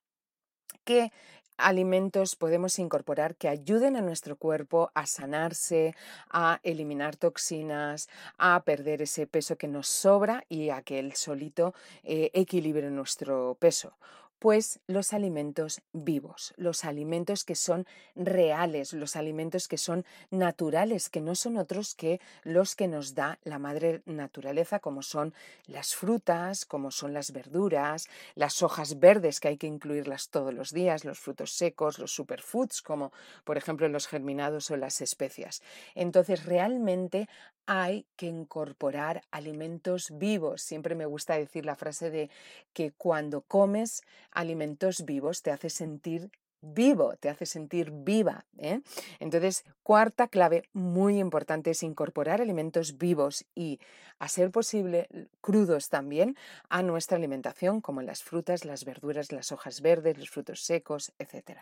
¿qué 0.84 1.12
alimentos 1.56 2.36
podemos 2.36 2.78
incorporar 2.78 3.36
que 3.36 3.48
ayuden 3.48 3.96
a 3.96 4.00
nuestro 4.00 4.36
cuerpo 4.36 4.90
a 4.94 5.06
sanarse, 5.06 5.94
a 6.30 6.60
eliminar 6.62 7.16
toxinas, 7.16 8.08
a 8.38 8.62
perder 8.64 9.02
ese 9.02 9.26
peso 9.26 9.56
que 9.56 9.68
nos 9.68 9.86
sobra 9.86 10.44
y 10.48 10.70
a 10.70 10.82
que 10.82 10.98
el 10.98 11.14
solito 11.14 11.74
eh, 12.02 12.30
equilibre 12.34 12.90
nuestro 12.90 13.56
peso 13.60 13.96
pues 14.44 14.78
los 14.86 15.14
alimentos 15.14 15.80
vivos, 15.94 16.52
los 16.58 16.84
alimentos 16.84 17.44
que 17.44 17.54
son 17.54 17.86
reales, 18.14 18.92
los 18.92 19.16
alimentos 19.16 19.68
que 19.68 19.78
son 19.78 20.04
naturales, 20.30 21.08
que 21.08 21.22
no 21.22 21.34
son 21.34 21.56
otros 21.56 21.94
que 21.94 22.20
los 22.42 22.76
que 22.76 22.86
nos 22.86 23.14
da 23.14 23.38
la 23.44 23.58
madre 23.58 24.02
naturaleza, 24.04 24.80
como 24.80 25.00
son 25.00 25.32
las 25.66 25.94
frutas, 25.94 26.66
como 26.66 26.90
son 26.90 27.14
las 27.14 27.32
verduras, 27.32 28.06
las 28.34 28.62
hojas 28.62 28.98
verdes 28.98 29.40
que 29.40 29.48
hay 29.48 29.56
que 29.56 29.66
incluirlas 29.66 30.28
todos 30.28 30.52
los 30.52 30.72
días, 30.72 31.06
los 31.06 31.18
frutos 31.18 31.52
secos, 31.52 31.98
los 31.98 32.12
superfoods, 32.12 32.82
como 32.82 33.14
por 33.44 33.56
ejemplo 33.56 33.88
los 33.88 34.06
germinados 34.06 34.70
o 34.70 34.76
las 34.76 35.00
especias. 35.00 35.62
Entonces, 35.94 36.44
realmente 36.44 37.30
hay 37.66 38.06
que 38.16 38.26
incorporar 38.26 39.22
alimentos 39.30 40.16
vivos. 40.18 40.62
Siempre 40.62 40.94
me 40.94 41.06
gusta 41.06 41.36
decir 41.38 41.64
la 41.64 41.76
frase 41.76 42.10
de 42.10 42.30
que 42.72 42.92
cuando 42.92 43.42
comes 43.42 44.02
alimentos 44.30 45.04
vivos 45.04 45.42
te 45.42 45.50
hace 45.50 45.70
sentir 45.70 46.30
vivo, 46.64 47.16
te 47.16 47.28
hace 47.28 47.46
sentir 47.46 47.90
viva. 47.90 48.46
¿eh? 48.58 48.80
Entonces, 49.20 49.64
cuarta 49.82 50.28
clave 50.28 50.64
muy 50.72 51.18
importante 51.18 51.70
es 51.70 51.82
incorporar 51.82 52.40
alimentos 52.40 52.96
vivos 52.98 53.44
y, 53.54 53.80
a 54.18 54.28
ser 54.28 54.50
posible, 54.50 55.08
crudos 55.40 55.88
también 55.88 56.36
a 56.68 56.82
nuestra 56.82 57.16
alimentación, 57.16 57.80
como 57.80 58.02
las 58.02 58.22
frutas, 58.22 58.64
las 58.64 58.84
verduras, 58.84 59.32
las 59.32 59.52
hojas 59.52 59.80
verdes, 59.80 60.18
los 60.18 60.30
frutos 60.30 60.60
secos, 60.60 61.12
etc. 61.18 61.58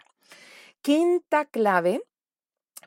Quinta 0.81 1.45
clave 1.47 2.03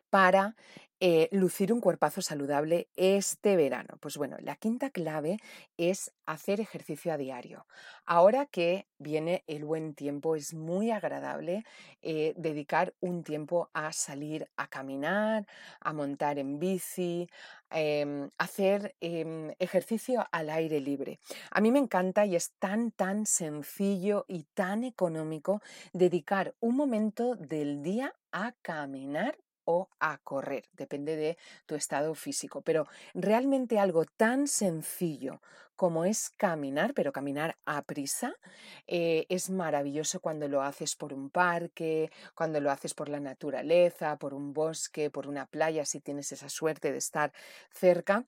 para 0.10 0.56
eh, 1.00 1.28
lucir 1.32 1.74
un 1.74 1.82
cuerpazo 1.82 2.22
saludable 2.22 2.90
este 2.96 3.56
verano? 3.56 3.98
Pues 4.00 4.18
bueno, 4.18 4.38
la 4.40 4.56
quinta 4.56 4.90
clave 4.90 5.38
es 5.78 6.12
hacer 6.25 6.60
ejercicio 6.62 7.14
a 7.14 7.18
diario. 7.18 7.68
Ahora 8.06 8.46
que 8.46 8.88
viene 8.98 9.44
el 9.48 9.66
buen 9.66 9.94
tiempo, 9.96 10.36
es 10.36 10.54
muy 10.54 10.92
agradable 10.92 11.64
eh, 12.02 12.34
dedicar 12.38 12.94
un 13.02 13.24
tiempo 13.24 13.70
a 13.74 13.92
salir 13.94 14.50
a 14.58 14.68
caminar, 14.68 15.46
a 15.82 15.94
montar 15.94 16.40
en 16.40 16.60
bici, 16.60 17.28
em, 17.70 18.30
hacer 18.38 18.96
em, 19.02 19.54
ejercicio 19.60 20.25
al 20.32 20.50
aire 20.50 20.80
libre. 20.80 21.20
A 21.52 21.62
mí 21.62 21.72
me 21.72 21.80
encanta 21.80 22.25
y 22.25 22.36
es 22.36 22.54
tan, 22.60 22.92
tan 22.92 23.25
sencillo 23.25 24.25
y 24.28 24.44
tan 24.54 24.84
económico 24.84 25.62
dedicar 25.94 26.56
un 26.60 26.75
momento 26.75 27.36
del 27.36 27.82
día 27.82 28.14
a 28.32 28.54
caminar 28.62 29.38
o 29.66 29.90
a 30.00 30.18
correr, 30.20 30.70
depende 30.74 31.16
de 31.16 31.38
tu 31.66 31.76
estado 31.76 32.16
físico. 32.16 32.62
Pero 32.62 32.88
realmente 33.14 33.80
algo 33.80 34.06
tan 34.06 34.48
sencillo 34.48 35.42
como 35.76 36.06
es 36.06 36.30
caminar, 36.38 36.94
pero 36.94 37.12
caminar 37.12 37.58
a 37.66 37.82
prisa, 37.82 38.34
eh, 38.88 39.26
es 39.30 39.50
maravilloso 39.50 40.22
cuando 40.22 40.48
lo 40.48 40.62
haces 40.62 40.96
por 40.96 41.14
un 41.14 41.30
parque, 41.30 42.12
cuando 42.34 42.62
lo 42.62 42.72
haces 42.72 42.94
por 42.94 43.10
la 43.10 43.20
naturaleza, 43.20 44.18
por 44.18 44.34
un 44.34 44.54
bosque, 44.54 45.10
por 45.10 45.28
una 45.28 45.46
playa, 45.48 45.86
si 45.86 46.00
tienes 46.00 46.32
esa 46.32 46.48
suerte 46.50 46.92
de 46.92 47.00
estar 47.00 47.34
cerca 47.72 48.26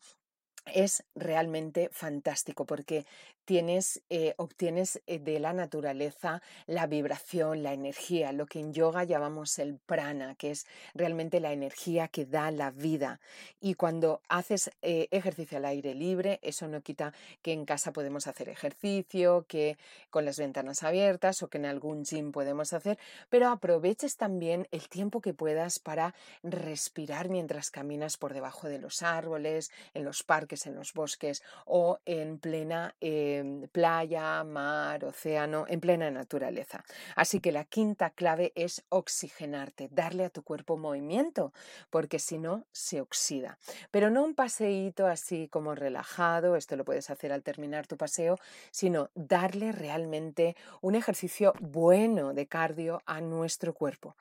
es 0.73 1.03
realmente 1.15 1.89
fantástico 1.91 2.65
porque 2.65 3.05
tienes, 3.47 4.01
eh, 4.09 4.33
obtienes 4.35 5.01
eh, 5.07 5.19
de 5.19 5.39
la 5.39 5.53
naturaleza 5.53 6.41
la 6.65 6.85
vibración, 6.85 7.63
la 7.63 7.71
energía, 7.71 8.33
lo 8.33 8.45
que 8.45 8.59
en 8.59 8.73
yoga 8.73 9.05
llamamos 9.05 9.57
el 9.57 9.77
prana, 9.77 10.35
que 10.35 10.51
es 10.51 10.67
realmente 10.93 11.39
la 11.39 11.53
energía 11.53 12.09
que 12.09 12.25
da 12.25 12.51
la 12.51 12.71
vida. 12.71 13.21
Y 13.61 13.75
cuando 13.75 14.21
haces 14.27 14.69
eh, 14.81 15.07
ejercicio 15.11 15.59
al 15.59 15.65
aire 15.65 15.95
libre, 15.95 16.41
eso 16.43 16.67
no 16.67 16.81
quita 16.81 17.13
que 17.41 17.53
en 17.53 17.63
casa 17.63 17.93
podemos 17.93 18.27
hacer 18.27 18.49
ejercicio, 18.49 19.45
que 19.47 19.77
con 20.09 20.25
las 20.25 20.37
ventanas 20.37 20.83
abiertas 20.83 21.41
o 21.41 21.47
que 21.47 21.57
en 21.57 21.67
algún 21.67 22.03
gym 22.03 22.33
podemos 22.33 22.73
hacer, 22.73 22.99
pero 23.29 23.47
aproveches 23.47 24.17
también 24.17 24.67
el 24.71 24.89
tiempo 24.89 25.21
que 25.21 25.33
puedas 25.33 25.79
para 25.79 26.13
respirar 26.43 27.29
mientras 27.29 27.71
caminas 27.71 28.17
por 28.17 28.33
debajo 28.33 28.67
de 28.67 28.79
los 28.79 29.03
árboles, 29.03 29.71
en 29.93 30.03
los 30.03 30.23
parques, 30.23 30.67
en 30.67 30.75
los 30.75 30.91
bosques 30.91 31.43
o 31.65 31.99
en 32.05 32.39
plena 32.39 32.93
Em, 33.37 33.67
playa, 33.67 34.43
mar, 34.43 35.05
océano, 35.05 35.65
en 35.67 35.79
plena 35.79 36.09
naturaleza. 36.09 36.83
Así 37.15 37.39
que 37.39 37.51
la 37.51 37.65
quinta 37.65 38.09
clave 38.09 38.51
es 38.55 38.83
oxigenarte, 38.89 39.89
darle 39.91 40.25
a 40.25 40.29
tu 40.29 40.41
cuerpo 40.43 40.77
movimiento, 40.77 41.53
porque 41.89 42.19
si 42.19 42.37
no, 42.37 42.65
se 42.71 43.01
oxida. 43.01 43.57
Pero 43.91 44.09
no 44.09 44.23
un 44.23 44.33
paseíto 44.33 45.05
así 45.07 45.47
como 45.49 45.75
relajado, 45.75 46.55
esto 46.55 46.75
lo 46.75 46.85
puedes 46.85 47.09
hacer 47.09 47.31
al 47.31 47.43
terminar 47.43 47.85
tu 47.85 47.97
paseo, 47.97 48.37
sino 48.71 49.09
darle 49.13 49.71
realmente 49.71 50.55
un 50.81 50.95
ejercicio 50.95 51.53
bueno 51.59 52.33
de 52.33 52.47
cardio 52.47 53.01
a 53.05 53.21
nuestro 53.21 53.73
cuerpo. 53.73 54.15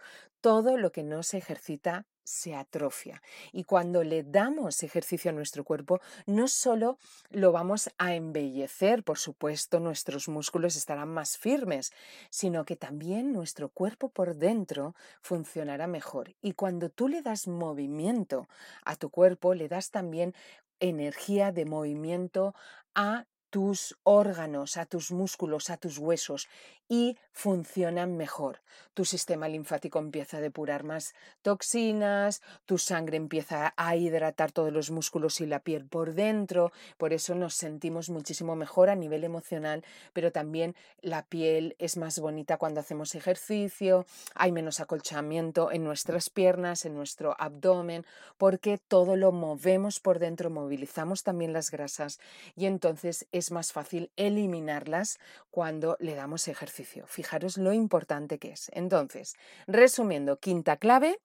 Todo 0.47 0.76
lo 0.76 0.93
que 0.93 1.03
no 1.03 1.25
se 1.25 1.38
ejercita 1.38 2.07
se 2.23 2.55
atrofia. 2.55 3.21
Y 3.50 3.65
cuando 3.65 4.05
le 4.05 4.23
damos 4.23 4.85
ejercicio 4.85 5.33
a 5.33 5.35
nuestro 5.35 5.65
cuerpo, 5.65 5.99
no 6.25 6.47
solo 6.47 6.99
lo 7.31 7.50
vamos 7.50 7.91
a 7.99 8.15
embellecer, 8.15 9.03
por 9.03 9.19
supuesto, 9.19 9.81
nuestros 9.81 10.29
músculos 10.29 10.76
estarán 10.76 11.09
más 11.09 11.37
firmes, 11.37 11.91
sino 12.31 12.65
que 12.65 12.76
también 12.76 13.33
nuestro 13.33 13.71
cuerpo 13.71 14.09
por 14.09 14.37
dentro 14.37 14.95
funcionará 15.21 15.88
mejor. 15.88 16.37
Y 16.41 16.53
cuando 16.53 16.91
tú 16.91 17.09
le 17.09 17.23
das 17.23 17.49
movimiento 17.49 18.47
a 18.85 18.95
tu 18.95 19.11
cuerpo, 19.11 19.53
le 19.53 19.67
das 19.67 19.91
también 19.91 20.33
energía 20.79 21.50
de 21.50 21.65
movimiento 21.65 22.55
a 22.95 23.26
tus 23.57 23.97
órganos, 24.03 24.77
a 24.77 24.85
tus 24.85 25.13
músculos, 25.13 25.71
a 25.71 25.79
tus 25.79 25.97
huesos 25.97 26.47
y 26.91 27.17
funcionan 27.33 28.17
mejor. 28.17 28.61
Tu 28.95 29.05
sistema 29.05 29.49
linfático 29.49 29.99
empieza 29.99 30.39
a 30.39 30.41
depurar 30.41 30.85
más 30.85 31.15
toxinas, 31.43 32.43
tu 32.65 32.79
sangre 32.79 33.17
empieza 33.17 33.75
a 33.77 33.97
hidratar 33.97 34.53
todos 34.53 34.73
los 34.73 34.91
músculos 34.91 35.41
y 35.41 35.47
la 35.47 35.61
piel 35.61 35.87
por 35.87 36.15
dentro, 36.15 36.73
por 36.97 37.13
eso 37.13 37.35
nos 37.35 37.55
sentimos 37.55 38.09
muchísimo 38.09 38.57
mejor 38.57 38.89
a 38.89 38.95
nivel 38.95 39.25
emocional, 39.25 39.85
pero 40.13 40.33
también 40.33 40.75
la 41.01 41.25
piel 41.25 41.77
es 41.79 41.97
más 41.97 42.19
bonita 42.19 42.57
cuando 42.57 42.81
hacemos 42.81 43.15
ejercicio, 43.15 44.07
hay 44.35 44.53
menos 44.53 44.81
acolchamiento 44.81 45.73
en 45.73 45.85
nuestras 45.85 46.31
piernas, 46.31 46.85
en 46.85 46.95
nuestro 46.95 47.35
abdomen, 47.39 48.05
porque 48.39 48.79
todo 48.79 49.17
lo 49.17 49.33
movemos 49.33 50.01
por 50.01 50.19
dentro, 50.19 50.51
movilizamos 50.51 51.23
también 51.23 51.53
las 51.53 51.71
grasas 51.71 52.21
y 52.55 52.67
entonces 52.67 53.27
es 53.33 53.46
más 53.50 53.73
fácil 53.73 54.11
eliminarlas 54.17 55.19
cuando 55.50 55.97
le 56.00 56.15
damos 56.15 56.49
ejercicio. 56.49 57.07
Fijaros 57.07 57.57
lo 57.57 57.73
importante 57.73 58.38
que 58.38 58.53
es. 58.53 58.71
Entonces, 58.73 59.35
resumiendo, 59.67 60.38
quinta 60.38 60.76
clave, 60.76 61.21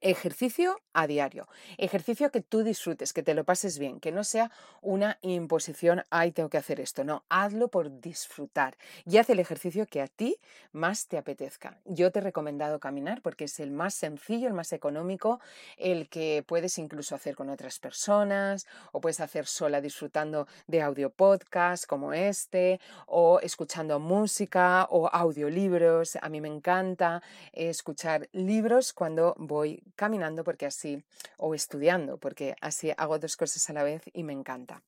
ejercicio 0.00 0.80
a 0.92 1.06
diario. 1.06 1.46
Ejercicio 1.78 2.30
que 2.30 2.40
tú 2.40 2.62
disfrutes, 2.62 3.12
que 3.12 3.22
te 3.22 3.34
lo 3.34 3.44
pases 3.44 3.78
bien, 3.78 4.00
que 4.00 4.12
no 4.12 4.24
sea 4.24 4.50
una 4.80 5.18
imposición, 5.22 6.04
ay, 6.10 6.32
tengo 6.32 6.48
que 6.48 6.58
hacer 6.58 6.80
esto. 6.80 7.04
No, 7.04 7.24
hazlo 7.28 7.68
por 7.68 8.00
disfrutar 8.00 8.76
y 9.04 9.18
haz 9.18 9.30
el 9.30 9.38
ejercicio 9.38 9.86
que 9.86 10.00
a 10.00 10.08
ti 10.08 10.36
más 10.72 11.06
te 11.06 11.18
apetezca. 11.18 11.78
Yo 11.84 12.10
te 12.10 12.20
he 12.20 12.22
recomendado 12.22 12.80
caminar 12.80 13.20
porque 13.22 13.44
es 13.44 13.60
el 13.60 13.70
más 13.70 13.94
sencillo, 13.94 14.48
el 14.48 14.54
más 14.54 14.72
económico, 14.72 15.40
el 15.76 16.08
que 16.08 16.44
puedes 16.46 16.78
incluso 16.78 17.14
hacer 17.14 17.36
con 17.36 17.50
otras 17.50 17.78
personas 17.78 18.66
o 18.92 19.00
puedes 19.00 19.20
hacer 19.20 19.46
sola 19.46 19.80
disfrutando 19.80 20.46
de 20.66 20.82
audio 20.82 21.10
podcast 21.10 21.86
como 21.86 22.12
este 22.12 22.80
o 23.06 23.40
escuchando 23.40 23.98
música 23.98 24.86
o 24.90 25.08
audiolibros. 25.08 26.16
A 26.20 26.28
mí 26.28 26.40
me 26.40 26.48
encanta 26.48 27.22
escuchar 27.52 28.28
libros 28.32 28.92
cuando 28.92 29.34
voy 29.38 29.79
caminando 29.96 30.44
porque 30.44 30.66
así, 30.66 31.02
o 31.36 31.54
estudiando, 31.54 32.18
porque 32.18 32.56
así 32.60 32.92
hago 32.96 33.18
dos 33.18 33.36
cosas 33.36 33.68
a 33.70 33.72
la 33.72 33.82
vez 33.82 34.02
y 34.12 34.22
me 34.22 34.32
encanta. 34.32 34.82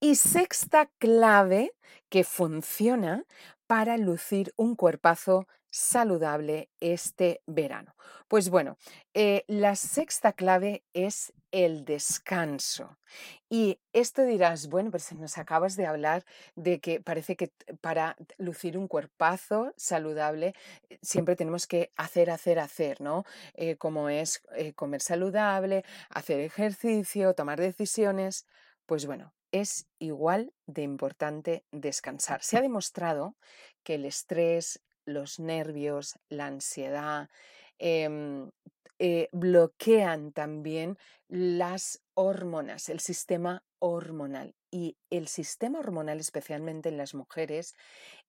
Y 0.00 0.16
sexta 0.16 0.90
clave 0.98 1.72
que 2.08 2.24
funciona 2.24 3.24
para 3.66 3.96
lucir 3.96 4.52
un 4.56 4.76
cuerpazo 4.76 5.46
saludable 5.74 6.70
este 6.78 7.42
verano. 7.46 7.96
Pues 8.28 8.48
bueno, 8.48 8.78
eh, 9.12 9.44
la 9.48 9.74
sexta 9.74 10.32
clave 10.32 10.84
es 10.92 11.32
el 11.50 11.84
descanso. 11.84 12.96
Y 13.50 13.80
esto 13.92 14.22
dirás, 14.22 14.68
bueno, 14.68 14.92
pero 14.92 15.02
si 15.02 15.16
nos 15.16 15.36
acabas 15.36 15.74
de 15.74 15.86
hablar 15.86 16.24
de 16.54 16.78
que 16.78 17.00
parece 17.00 17.34
que 17.34 17.50
para 17.80 18.16
lucir 18.38 18.78
un 18.78 18.86
cuerpazo 18.86 19.74
saludable 19.76 20.54
eh, 20.90 20.98
siempre 21.02 21.34
tenemos 21.34 21.66
que 21.66 21.90
hacer, 21.96 22.30
hacer, 22.30 22.60
hacer, 22.60 23.00
¿no? 23.00 23.24
Eh, 23.54 23.74
como 23.74 24.08
es 24.08 24.42
comer 24.76 25.00
saludable, 25.00 25.84
hacer 26.08 26.38
ejercicio, 26.38 27.34
tomar 27.34 27.58
decisiones. 27.58 28.46
Pues 28.86 29.06
bueno, 29.06 29.34
es 29.50 29.88
igual 29.98 30.52
de 30.66 30.82
importante 30.82 31.64
descansar. 31.72 32.44
Se 32.44 32.58
ha 32.58 32.60
demostrado 32.60 33.34
que 33.82 33.96
el 33.96 34.04
estrés, 34.04 34.80
los 35.06 35.38
nervios, 35.40 36.18
la 36.28 36.46
ansiedad, 36.46 37.28
em, 37.78 38.50
eh, 38.98 39.28
bloquean 39.32 40.32
también 40.32 40.96
las 41.28 42.03
hormonas, 42.14 42.88
el 42.88 43.00
sistema 43.00 43.64
hormonal. 43.78 44.54
Y 44.70 44.96
el 45.10 45.28
sistema 45.28 45.78
hormonal, 45.78 46.18
especialmente 46.18 46.88
en 46.88 46.96
las 46.96 47.14
mujeres, 47.14 47.74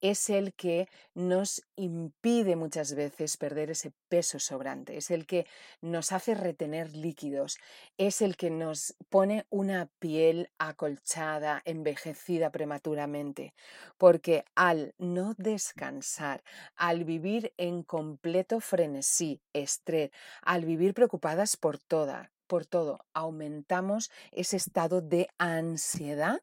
es 0.02 0.30
el 0.30 0.54
que 0.54 0.88
nos 1.16 1.64
impide 1.76 2.56
muchas 2.56 2.94
veces 2.94 3.38
perder 3.38 3.72
ese 3.72 3.94
peso 4.10 4.38
sobrante, 4.38 4.98
es 4.98 5.10
el 5.10 5.26
que 5.26 5.48
nos 5.82 6.12
hace 6.12 6.36
retener 6.36 6.96
líquidos, 6.96 7.58
es 7.98 8.22
el 8.22 8.36
que 8.36 8.52
nos 8.52 8.96
pone 9.10 9.48
una 9.50 9.90
piel 9.98 10.52
acolchada, 10.60 11.64
envejecida 11.66 12.52
prematuramente, 12.52 13.56
porque 13.98 14.46
al 14.54 14.94
no 15.00 15.34
descansar, 15.38 16.44
al 16.76 17.06
vivir 17.06 17.54
en 17.58 17.82
completo 17.82 18.60
frenesí, 18.60 19.42
estrés, 19.54 20.12
al 20.44 20.66
vivir 20.66 20.94
preocupadas 20.94 21.58
por 21.58 21.80
toda, 21.80 22.35
por 22.48 22.66
todo, 22.66 23.06
aumentamos 23.14 24.12
ese 24.32 24.58
estado 24.58 25.02
de 25.02 25.28
ansiedad 25.38 26.42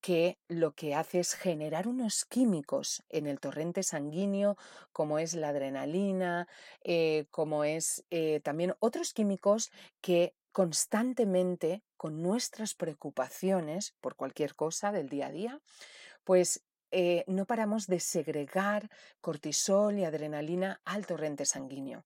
que 0.00 0.38
lo 0.48 0.72
que 0.72 0.94
hace 0.94 1.20
es 1.20 1.34
generar 1.34 1.86
unos 1.86 2.24
químicos 2.24 3.02
en 3.08 3.26
el 3.26 3.38
torrente 3.40 3.82
sanguíneo, 3.82 4.56
como 4.92 5.18
es 5.18 5.34
la 5.34 5.48
adrenalina, 5.48 6.48
eh, 6.82 7.26
como 7.30 7.64
es 7.64 8.04
eh, 8.10 8.40
también 8.42 8.74
otros 8.80 9.12
químicos 9.12 9.70
que 10.00 10.34
constantemente 10.52 11.82
con 11.96 12.22
nuestras 12.22 12.74
preocupaciones 12.74 13.94
por 14.00 14.16
cualquier 14.16 14.54
cosa 14.54 14.90
del 14.90 15.08
día 15.08 15.26
a 15.26 15.32
día, 15.32 15.60
pues 16.24 16.64
eh, 16.92 17.24
no 17.28 17.46
paramos 17.46 17.86
de 17.86 18.00
segregar 18.00 18.90
cortisol 19.20 19.98
y 19.98 20.04
adrenalina 20.04 20.80
al 20.84 21.06
torrente 21.06 21.44
sanguíneo. 21.44 22.04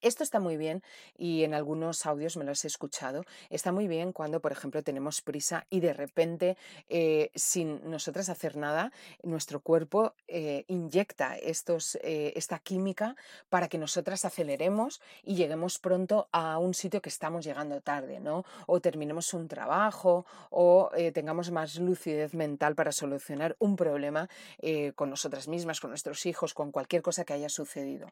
Esto 0.00 0.22
está 0.22 0.40
muy 0.40 0.56
bien 0.56 0.82
y 1.16 1.44
en 1.44 1.54
algunos 1.54 2.06
audios 2.06 2.36
me 2.36 2.44
lo 2.44 2.52
has 2.52 2.64
escuchado. 2.64 3.24
Está 3.50 3.72
muy 3.72 3.88
bien 3.88 4.12
cuando, 4.12 4.40
por 4.40 4.52
ejemplo, 4.52 4.82
tenemos 4.82 5.22
prisa 5.22 5.66
y 5.70 5.80
de 5.80 5.92
repente, 5.92 6.56
eh, 6.88 7.30
sin 7.34 7.88
nosotras 7.90 8.28
hacer 8.28 8.56
nada, 8.56 8.92
nuestro 9.22 9.60
cuerpo 9.60 10.14
eh, 10.28 10.64
inyecta 10.68 11.36
estos, 11.36 11.96
eh, 12.02 12.32
esta 12.36 12.58
química 12.58 13.16
para 13.48 13.68
que 13.68 13.78
nosotras 13.78 14.24
aceleremos 14.24 15.00
y 15.22 15.34
lleguemos 15.34 15.78
pronto 15.78 16.28
a 16.32 16.58
un 16.58 16.74
sitio 16.74 17.00
que 17.00 17.08
estamos 17.08 17.44
llegando 17.44 17.80
tarde, 17.80 18.20
¿no? 18.20 18.44
O 18.66 18.80
terminemos 18.80 19.32
un 19.34 19.48
trabajo 19.48 20.26
o 20.50 20.90
tengamos 21.12 21.50
más 21.50 21.76
lucidez 21.76 22.34
mental 22.34 22.74
para 22.74 22.92
solucionar 22.92 23.56
un 23.58 23.76
problema 23.76 24.28
con 24.94 25.10
nosotras 25.10 25.48
mismas, 25.48 25.80
con 25.80 25.90
nuestros 25.90 26.26
hijos, 26.26 26.54
con 26.54 26.72
cualquier 26.72 27.02
cosa 27.02 27.24
que 27.24 27.34
haya 27.34 27.48
sucedido. 27.48 28.08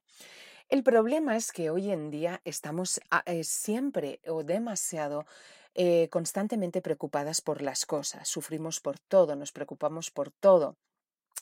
El 0.68 0.82
problema 0.82 1.36
es 1.36 1.52
que 1.52 1.70
hoy 1.70 1.90
en 1.90 2.10
día 2.10 2.40
estamos 2.44 3.00
ah, 3.10 3.22
eh, 3.26 3.44
siempre 3.44 4.20
o 4.26 4.44
demasiado 4.44 5.26
eh, 5.74 6.08
constantemente 6.10 6.80
preocupadas 6.82 7.40
por 7.40 7.62
las 7.62 7.86
cosas, 7.86 8.28
sufrimos 8.28 8.80
por 8.80 8.98
todo, 8.98 9.36
nos 9.36 9.52
preocupamos 9.52 10.10
por 10.10 10.30
todo. 10.30 10.76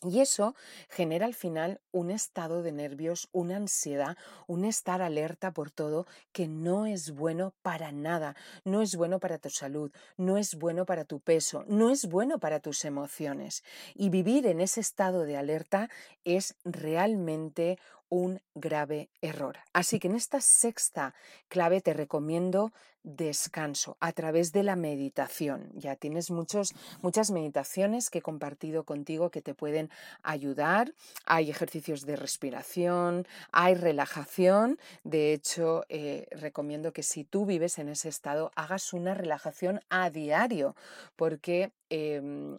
Y 0.05 0.21
eso 0.21 0.55
genera 0.89 1.27
al 1.27 1.35
final 1.35 1.81
un 1.93 2.11
estado 2.11 2.63
de 2.63 2.73
nervios, 2.73 3.29
una 3.33 3.57
ansiedad, 3.57 4.17
un 4.47 4.65
estar 4.65 5.01
alerta 5.01 5.53
por 5.53 5.71
todo 5.71 6.07
que 6.33 6.49
no 6.49 6.87
es 6.87 7.13
bueno 7.13 7.55
para 7.63 7.93
nada, 7.93 8.35
no 8.65 8.83
es 8.83 8.97
bueno 8.97 9.21
para 9.21 9.39
tu 9.39 9.51
salud, 9.51 9.93
no 10.17 10.39
es 10.39 10.57
bueno 10.57 10.87
para 10.87 11.05
tu 11.05 11.21
peso, 11.21 11.65
no 11.69 11.91
es 11.91 12.07
bueno 12.07 12.39
para 12.39 12.61
tus 12.61 12.85
emociones. 12.85 13.63
Y 13.95 14.11
vivir 14.11 14.47
en 14.47 14.61
ese 14.61 14.81
estado 14.81 15.25
de 15.25 15.37
alerta 15.37 15.89
es 16.25 16.57
realmente 16.65 17.79
un 18.09 18.43
grave 18.55 19.09
error. 19.23 19.57
Así 19.73 19.99
que 19.99 20.09
en 20.09 20.17
esta 20.17 20.43
sexta 20.43 21.15
clave 21.49 21.81
te 21.81 21.95
recomiendo 21.95 22.73
descanso 23.05 23.97
a 24.01 24.13
través 24.13 24.53
de 24.53 24.63
la 24.63 24.77
meditación. 24.77 25.71
Ya 25.75 25.97
tienes 25.97 26.31
muchos, 26.31 26.75
muchas 27.01 27.31
meditaciones 27.31 28.11
que 28.11 28.19
he 28.19 28.23
compartido 28.23 28.85
contigo 28.85 29.31
que 29.31 29.43
te 29.43 29.55
pueden 29.55 29.91
ayudar. 30.23 30.95
Hay 31.27 31.51
ejercicios 31.51 32.07
de 32.07 32.17
respiración, 32.17 33.27
hay 33.51 33.75
relajación. 33.75 34.79
De 35.05 35.33
hecho, 35.33 35.85
eh, 35.89 36.27
recomiendo 36.31 36.93
que 36.93 37.03
si 37.03 37.25
tú 37.25 37.47
vives 37.47 37.79
en 37.79 37.89
ese 37.89 38.09
estado, 38.09 38.53
hagas 38.55 38.93
una 38.93 39.15
relajación 39.15 39.81
a 39.89 40.11
diario, 40.11 40.77
porque 41.17 41.73
em, 41.95 42.57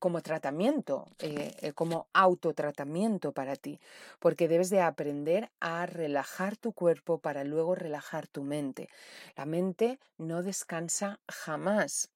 como 0.00 0.20
tratamiento, 0.20 1.06
eh, 1.20 1.72
como 1.76 2.08
autotratamiento 2.12 3.30
para 3.30 3.54
ti, 3.54 3.78
porque 4.18 4.48
debes 4.48 4.68
de 4.68 4.80
aprender 4.80 5.48
a 5.60 5.86
relajar 5.86 6.56
tu 6.56 6.72
cuerpo 6.72 7.18
para 7.18 7.44
luego 7.44 7.76
relajar 7.76 8.26
tu 8.26 8.42
mente. 8.42 8.88
La 9.36 9.46
mente 9.46 10.00
no 10.18 10.42
descansa 10.42 11.20
jamás. 11.28 12.10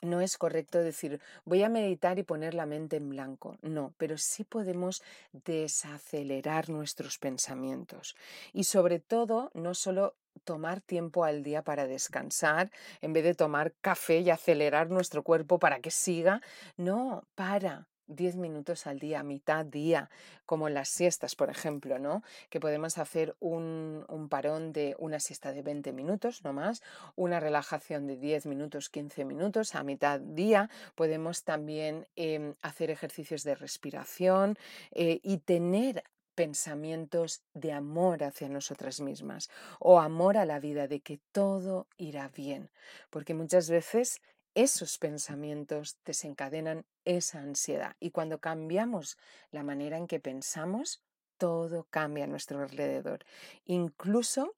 No 0.00 0.20
es 0.20 0.38
correcto 0.38 0.78
decir 0.78 1.20
voy 1.44 1.64
a 1.64 1.68
meditar 1.68 2.20
y 2.20 2.22
poner 2.22 2.54
la 2.54 2.66
mente 2.66 2.96
en 2.96 3.08
blanco. 3.08 3.58
No, 3.62 3.92
pero 3.96 4.16
sí 4.18 4.44
podemos 4.44 5.02
desacelerar 5.32 6.68
nuestros 6.68 7.18
pensamientos. 7.18 8.14
Y 8.52 8.64
sobre 8.64 9.00
todo, 9.00 9.50
no 9.54 9.74
solo 9.74 10.14
tomar 10.38 10.80
tiempo 10.80 11.24
al 11.24 11.42
día 11.42 11.62
para 11.62 11.86
descansar, 11.86 12.70
en 13.00 13.12
vez 13.12 13.24
de 13.24 13.34
tomar 13.34 13.72
café 13.80 14.20
y 14.20 14.30
acelerar 14.30 14.90
nuestro 14.90 15.22
cuerpo 15.22 15.58
para 15.58 15.80
que 15.80 15.90
siga. 15.90 16.40
No, 16.76 17.24
para, 17.34 17.88
10 18.08 18.36
minutos 18.36 18.86
al 18.86 18.98
día, 18.98 19.22
mitad 19.22 19.64
día, 19.64 20.10
como 20.46 20.68
las 20.68 20.88
siestas, 20.88 21.36
por 21.36 21.50
ejemplo, 21.50 21.98
¿no? 21.98 22.22
Que 22.48 22.58
podemos 22.58 22.98
hacer 22.98 23.36
un, 23.38 24.04
parón 24.30 24.72
de 24.72 24.96
una 24.98 25.20
siesta 25.20 25.52
de 25.52 25.62
20 25.62 25.92
minutos, 25.92 26.42
no 26.42 26.52
más, 26.52 26.82
una 27.16 27.38
relajación 27.38 28.06
de 28.06 28.16
10 28.16 28.46
minutos, 28.46 28.88
15 28.88 29.24
minutos 29.24 29.74
a 29.74 29.82
mitad 29.82 30.20
día. 30.20 30.70
Podemos 30.94 31.44
también 31.44 32.06
em, 32.16 32.54
hacer 32.62 32.90
ejercicios 32.90 33.44
de 33.44 33.54
respiración 33.54 34.58
eh, 34.92 35.20
y 35.22 35.38
tener 35.38 36.02
pensamientos 36.38 37.42
de 37.52 37.72
amor 37.72 38.22
hacia 38.22 38.48
nosotras 38.48 39.00
mismas 39.00 39.50
o 39.80 39.98
amor 39.98 40.36
a 40.36 40.44
la 40.44 40.60
vida, 40.60 40.86
de 40.86 41.00
que 41.00 41.18
todo 41.32 41.88
irá 41.96 42.28
bien, 42.28 42.70
porque 43.10 43.34
muchas 43.34 43.68
veces 43.68 44.20
esos 44.54 44.98
pensamientos 44.98 45.98
desencadenan 46.04 46.86
esa 47.04 47.40
ansiedad. 47.40 47.96
Y 47.98 48.12
cuando 48.12 48.38
cambiamos 48.38 49.18
la 49.50 49.64
manera 49.64 49.96
en 49.96 50.06
que 50.06 50.20
pensamos, 50.20 51.02
todo 51.38 51.88
cambia 51.90 52.22
a 52.22 52.28
nuestro 52.28 52.62
alrededor. 52.62 53.24
Incluso 53.64 54.54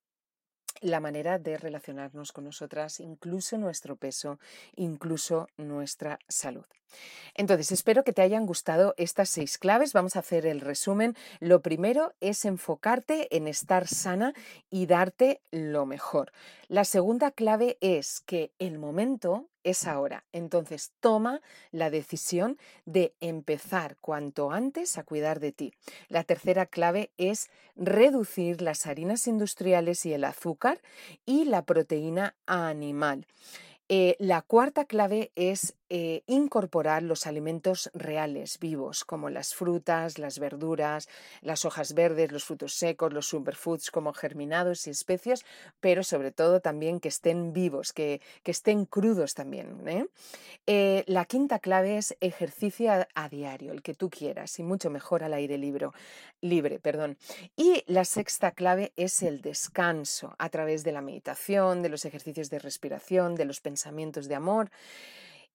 la 0.83 1.01
manera 1.01 1.39
de 1.39 1.57
relacionarnos 1.57 2.33
con 2.33 2.45
nosotras, 2.45 3.01
incluso 3.01 3.57
nuestro 3.57 3.97
peso, 3.97 4.39
incluso 4.77 5.49
nuestra 5.57 6.19
salud. 6.29 6.67
Entonces, 7.35 7.73
espero 7.73 8.05
que 8.05 8.13
te 8.13 8.23
hayan 8.23 8.47
gustado 8.47 8.95
estas 8.97 9.29
seis 9.29 9.59
claves. 9.59 9.93
Vamos 9.93 10.17
a 10.17 10.21
hacer 10.21 10.47
el 10.47 10.61
resumen. 10.61 11.17
Lo 11.39 11.61
primero 11.61 12.13
es 12.21 12.45
enfocarte 12.45 13.35
en 13.37 13.49
estar 13.49 13.87
sana 13.87 14.35
y 14.71 14.87
darte 14.87 15.41
lo 15.51 15.87
mejor. 15.87 16.33
La 16.69 16.85
segunda 16.85 17.31
clave 17.31 17.79
es 17.81 18.21
que 18.21 18.53
el 18.59 18.79
momento 18.79 19.49
es 19.65 19.87
ahora. 19.87 20.25
Entonces, 20.33 20.93
toma 21.01 21.41
la 21.71 21.91
decisión 21.91 22.59
de 22.85 23.15
empezar 23.21 23.97
cuanto 24.01 24.51
antes 24.51 24.99
a 24.99 25.05
cuidar 25.05 25.41
de 25.41 25.53
ti. 25.53 25.73
La 26.09 26.25
tercera 26.25 26.67
clave 26.67 27.11
es 27.17 27.51
reducir 27.77 28.63
las 28.63 28.87
harinas 28.87 29.27
industriales 29.27 30.05
y 30.07 30.13
el 30.13 30.25
azúcar 30.25 30.81
y 31.25 31.45
la 31.45 31.65
proteína 31.65 32.37
animal. 32.47 33.27
Eh, 33.89 34.17
la 34.21 34.43
cuarta 34.43 34.85
clave 34.85 35.33
es 35.35 35.75
eh, 35.93 36.23
incorporar 36.29 37.03
los 37.03 37.27
alimentos 37.27 37.91
reales, 37.95 38.61
vivos, 38.61 39.05
como 39.05 39.29
las 39.29 39.55
frutas, 39.55 40.19
las 40.19 40.39
verduras, 40.39 41.09
las 41.43 41.65
hojas 41.65 41.95
verdes, 41.95 42.31
los 42.31 42.45
frutos 42.45 42.75
secos, 42.75 43.13
los 43.13 43.27
superfoods 43.27 43.91
como 43.91 44.13
germinados 44.13 44.87
y 44.87 44.91
especias, 44.91 45.45
pero 45.81 46.05
sobre 46.05 46.31
todo 46.31 46.61
también 46.61 47.01
que 47.01 47.09
estén 47.09 47.53
vivos, 47.53 47.93
que, 47.93 48.21
estén 48.45 48.85
crudos 48.85 49.35
también. 49.35 49.89
¿eh? 49.89 50.07
Eh, 50.69 51.03
la 51.09 51.25
quinta 51.25 51.59
clave 51.59 51.99
es 51.99 52.17
ejercicio 52.21 53.07
a, 53.15 53.29
diario, 53.29 53.73
el 53.73 53.83
que 53.83 53.95
tú 53.95 54.11
quieras, 54.11 54.61
y 54.61 54.63
mucho 54.63 54.91
mejor 54.91 55.25
al 55.25 55.35
aire 55.35 55.59
libre, 55.59 55.89
libre. 56.41 56.79
Perdón. 56.79 57.19
Y 57.57 57.83
la 57.89 58.05
sexta 58.05 58.53
clave 58.53 58.93
es 58.95 59.23
el 59.23 59.41
descanso 59.41 60.37
a 60.39 60.49
través 60.51 60.85
de 60.85 60.93
la 60.93 61.01
meditación, 61.01 61.83
de 61.83 61.89
los 61.89 62.05
ejercicios 62.05 62.49
de 62.49 62.61
respiración, 62.61 63.35
de 63.35 63.45
los 63.45 63.61
pensamientos 63.61 64.29
de 64.29 64.37
amor. 64.37 64.71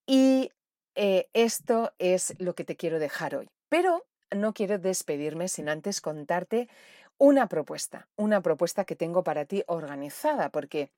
Y 0.05 0.51
eh, 0.95 1.27
esto 1.33 1.93
es 1.99 2.35
lo 2.39 2.55
que 2.55 2.63
te 2.63 2.75
quiero 2.75 2.99
dejar 2.99 3.35
hoy. 3.35 3.49
Pero 3.69 4.05
no 4.31 4.53
quiero 4.53 4.77
despedirme 4.77 5.47
sin 5.47 5.69
antes 5.69 6.01
contarte 6.01 6.69
una 7.17 7.47
propuesta, 7.47 8.07
una 8.15 8.41
propuesta 8.41 8.85
que 8.85 8.95
tengo 8.95 9.23
para 9.23 9.45
ti 9.45 9.63
organizada, 9.67 10.49
porque 10.49 10.91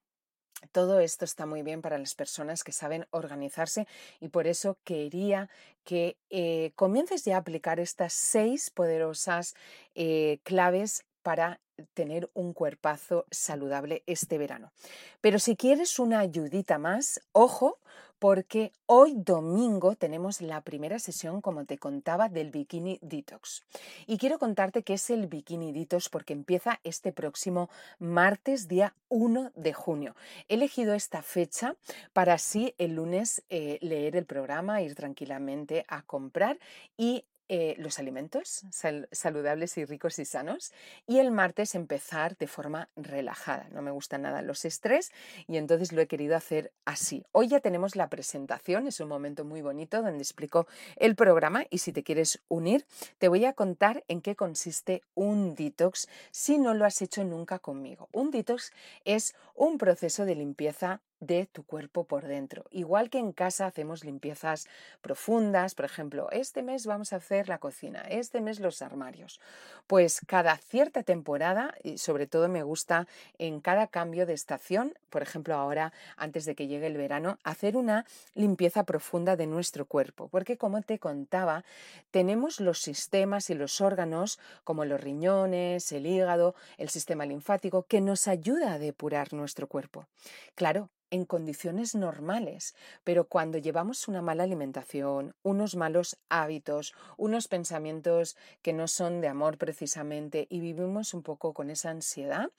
todo 0.72 1.00
esto 1.00 1.26
está 1.26 1.46
muy 1.46 1.62
bien 1.62 1.82
para 1.82 1.98
las 2.00 2.16
personas 2.16 2.64
que 2.64 2.72
saben 2.72 3.06
organizarse 3.12 3.88
y 4.20 4.30
por 4.30 4.48
eso 4.48 4.78
quería 4.84 5.50
que 5.84 6.18
eh, 6.30 6.72
comiences 6.76 7.24
ya 7.26 7.36
a 7.36 7.40
aplicar 7.40 7.80
estas 7.80 8.14
seis 8.14 8.72
poderosas 8.72 9.56
eh, 9.94 10.40
claves 10.44 11.06
para 11.22 11.60
tener 11.94 12.30
un 12.34 12.54
cuerpazo 12.54 13.26
saludable 13.30 14.04
este 14.08 14.40
verano. 14.40 14.72
Pero 15.22 15.38
si 15.38 15.56
quieres 15.56 16.00
una 16.00 16.20
ayudita 16.20 16.80
más, 16.80 17.22
ojo, 17.34 17.80
porque 18.20 18.72
hoy 18.86 19.14
domingo 19.16 19.96
tenemos 19.96 20.42
la 20.42 20.62
primera 20.62 21.00
sesión, 21.00 21.42
como 21.42 21.66
te 21.66 21.78
contaba, 21.78 22.30
del 22.30 22.52
Bikini 22.52 23.00
Detox. 23.02 23.64
Y 24.06 24.18
quiero 24.18 24.40
contarte 24.40 24.84
qué 24.84 24.94
es 24.94 25.10
el 25.10 25.28
Bikini 25.28 25.72
Detox 25.72 26.10
porque 26.10 26.34
empieza 26.34 26.80
este 26.84 27.12
próximo 27.12 27.70
martes, 28.00 28.68
día 28.68 28.94
1 29.10 29.52
de 29.56 29.74
junio. 29.74 30.16
He 30.50 30.56
elegido 30.56 30.94
esta 30.94 31.22
fecha 31.22 31.76
para 32.14 32.34
así 32.34 32.74
el 32.78 32.96
lunes 32.96 33.44
eh, 33.50 33.78
leer 33.82 34.16
el 34.16 34.26
programa, 34.26 34.82
ir 34.82 34.96
tranquilamente 34.96 35.86
a 35.88 36.02
comprar 36.02 36.58
y 36.98 37.26
eh, 37.50 37.76
los 37.78 38.00
alimentos 38.00 38.66
saludables 39.12 39.78
y 39.78 39.86
ricos 39.86 40.20
y 40.20 40.26
sanos 40.26 40.74
y 41.06 41.20
el 41.20 41.32
martes 41.32 41.76
empezar 41.76 42.38
de 42.38 42.48
forma 42.48 42.90
relajada. 42.96 43.70
No 43.72 43.82
me 43.82 43.92
gustan 43.92 44.24
nada 44.24 44.42
los 44.42 44.66
estrés 44.66 45.12
y 45.48 45.58
entonces 45.58 45.94
lo 45.94 46.02
he 46.02 46.08
querido 46.08 46.36
hacer 46.36 46.74
así. 46.86 47.26
Hoy 47.32 47.48
ya 47.48 47.60
tenemos 47.60 47.96
la 47.96 48.10
presentación, 48.10 48.88
es 48.88 49.00
un 49.00 49.08
momento 49.08 49.46
muy 49.46 49.62
bonito 49.62 50.02
donde 50.02 50.20
explico 50.20 50.68
el 50.98 51.16
programa 51.16 51.66
y 51.70 51.78
si 51.78 51.94
te 51.94 52.04
quieres 52.04 52.42
unir 52.50 52.86
te 53.18 53.28
voy 53.30 53.46
a 53.46 53.54
contar 53.54 54.04
en 54.08 54.22
qué 54.22 54.36
consiste 54.36 55.04
un 55.16 55.56
detox 55.56 56.10
si 56.32 56.58
no 56.58 56.74
lo 56.74 56.86
has 56.86 57.02
hecho 57.02 57.24
nunca 57.24 57.60
conmigo. 57.60 58.10
Un 58.12 58.32
detox 58.32 58.72
es 59.06 59.36
un 59.56 59.78
proceso 59.78 60.26
de 60.26 60.36
limpieza 60.36 61.02
de 61.20 61.46
tu 61.46 61.64
cuerpo 61.64 62.04
por 62.06 62.26
dentro. 62.26 62.66
Igual 62.72 63.10
que 63.10 63.20
en 63.20 63.32
casa 63.32 63.66
hacemos 63.66 64.04
limpiezas 64.04 64.68
profundas, 65.02 65.76
por 65.76 65.86
ejemplo, 65.86 66.30
este 66.32 66.64
mes 66.64 66.86
vamos 66.86 67.14
a 67.14 67.18
hacer 67.18 67.50
la 67.50 67.58
cocina, 67.58 68.02
este 68.02 68.42
mes 68.42 68.60
los 68.60 68.82
armarios. 68.82 69.40
Pues 69.88 70.22
cada 70.28 70.58
cierta 70.58 71.04
temporada, 71.04 71.74
y 71.84 71.98
sobre 71.98 72.28
todo 72.28 72.50
me 72.50 72.64
gusta 72.64 73.08
en 73.38 73.62
cada 73.62 73.88
cambio 73.88 74.26
de 74.26 74.34
estación, 74.34 74.94
por 75.10 75.22
ejemplo 75.22 75.56
ahora 75.56 75.94
antes 76.18 76.46
de 76.46 76.56
que 76.56 76.68
llegue 76.68 76.88
el 76.88 76.98
verano, 76.98 77.38
hacer 77.44 77.78
una 77.78 78.06
limpieza 78.34 78.84
profunda 78.84 79.36
de 79.36 79.48
nuestro 79.48 79.86
cuerpo, 79.86 80.28
porque 80.30 80.58
como 80.58 80.82
te 80.82 81.00
contaba, 81.00 81.64
tenemos 82.12 82.60
los 82.60 82.80
sistemas 82.80 83.50
y 83.50 83.56
los 83.56 83.82
órganos 83.82 84.40
como 84.64 84.86
los 84.86 85.02
riñones, 85.02 85.92
el 85.92 86.06
hígado, 86.06 86.56
el 86.78 86.90
sistema 86.90 87.26
linfático, 87.26 87.84
que 87.84 88.02
nos 88.02 88.28
ayuda 88.28 88.74
a 88.74 88.80
depurar 88.80 89.34
nuestro 89.34 89.68
cuerpo. 89.68 90.06
Claro, 90.56 90.90
en 91.12 91.26
condiciones 91.26 91.96
normales, 91.96 92.76
pero 93.04 93.28
cuando 93.28 93.58
llevamos 93.58 94.08
una 94.08 94.22
mala 94.22 94.44
alimentación, 94.44 95.36
unos 95.44 95.76
malos 95.76 96.18
hábitos, 96.30 96.94
unos 97.18 97.48
pensamientos 97.48 98.36
que 98.62 98.74
no 98.74 98.88
son 98.88 99.22
de 99.22 99.28
amor 99.28 99.58
precisamente 99.58 100.48
y 100.50 100.60
vivimos 100.60 101.14
un 101.14 101.24
poco 101.24 101.54
con 101.54 101.70
esa 101.70 101.90
ansiedad, 101.90 102.50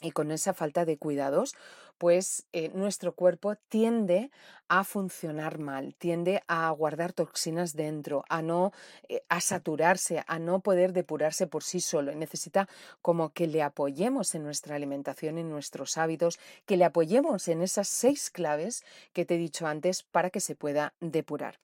y 0.00 0.10
con 0.10 0.30
esa 0.30 0.54
falta 0.54 0.84
de 0.84 0.98
cuidados, 0.98 1.54
pues 1.98 2.46
eh, 2.52 2.70
nuestro 2.74 3.14
cuerpo 3.14 3.56
tiende 3.68 4.30
a 4.68 4.82
funcionar 4.82 5.58
mal, 5.58 5.94
tiende 5.94 6.42
a 6.48 6.70
guardar 6.70 7.12
toxinas 7.12 7.74
dentro, 7.74 8.24
a 8.28 8.40
no 8.40 8.72
eh, 9.08 9.22
a 9.28 9.40
saturarse, 9.40 10.24
a 10.26 10.38
no 10.38 10.60
poder 10.60 10.92
depurarse 10.92 11.46
por 11.46 11.62
sí 11.62 11.80
solo. 11.80 12.14
Necesita 12.14 12.68
como 13.02 13.32
que 13.32 13.46
le 13.46 13.62
apoyemos 13.62 14.34
en 14.34 14.42
nuestra 14.42 14.76
alimentación, 14.76 15.36
en 15.38 15.50
nuestros 15.50 15.98
hábitos, 15.98 16.38
que 16.64 16.76
le 16.76 16.84
apoyemos 16.84 17.46
en 17.48 17.60
esas 17.60 17.88
seis 17.88 18.30
claves 18.30 18.84
que 19.12 19.24
te 19.24 19.34
he 19.34 19.38
dicho 19.38 19.66
antes 19.66 20.02
para 20.02 20.30
que 20.30 20.40
se 20.40 20.54
pueda 20.54 20.94
depurar. 21.00 21.58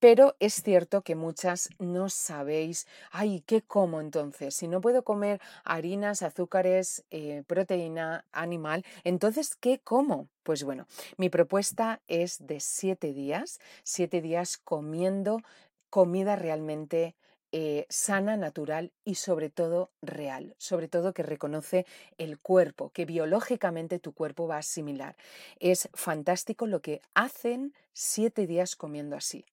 Pero 0.00 0.34
es 0.40 0.62
cierto 0.62 1.02
que 1.02 1.14
muchas 1.14 1.68
no 1.78 2.08
sabéis, 2.08 2.86
ay, 3.10 3.42
¿qué 3.46 3.60
como 3.60 4.00
entonces? 4.00 4.54
Si 4.54 4.68
no 4.68 4.80
puedo 4.80 5.02
comer 5.02 5.40
harinas, 5.64 6.22
azúcares, 6.22 7.04
eh, 7.10 7.42
proteína 7.46 8.24
animal, 8.32 8.84
entonces, 9.04 9.54
¿qué 9.54 9.67
como? 9.76 10.28
Pues 10.42 10.64
bueno, 10.64 10.86
mi 11.18 11.28
propuesta 11.28 12.00
es 12.08 12.38
de 12.46 12.60
siete 12.60 13.12
días, 13.12 13.60
siete 13.82 14.22
días 14.22 14.56
comiendo 14.56 15.42
comida 15.90 16.36
realmente 16.36 17.14
eh, 17.50 17.86
sana, 17.88 18.36
natural 18.36 18.92
y 19.04 19.14
sobre 19.14 19.48
todo 19.48 19.90
real, 20.02 20.54
sobre 20.58 20.86
todo 20.86 21.14
que 21.14 21.22
reconoce 21.22 21.86
el 22.18 22.38
cuerpo, 22.38 22.90
que 22.90 23.06
biológicamente 23.06 23.98
tu 23.98 24.12
cuerpo 24.12 24.46
va 24.46 24.56
a 24.56 24.58
asimilar. 24.58 25.16
Es 25.58 25.88
fantástico 25.94 26.66
lo 26.66 26.82
que 26.82 27.00
hacen 27.14 27.72
siete 28.00 28.46
días 28.46 28.76
comiendo 28.76 29.16
así. 29.16 29.44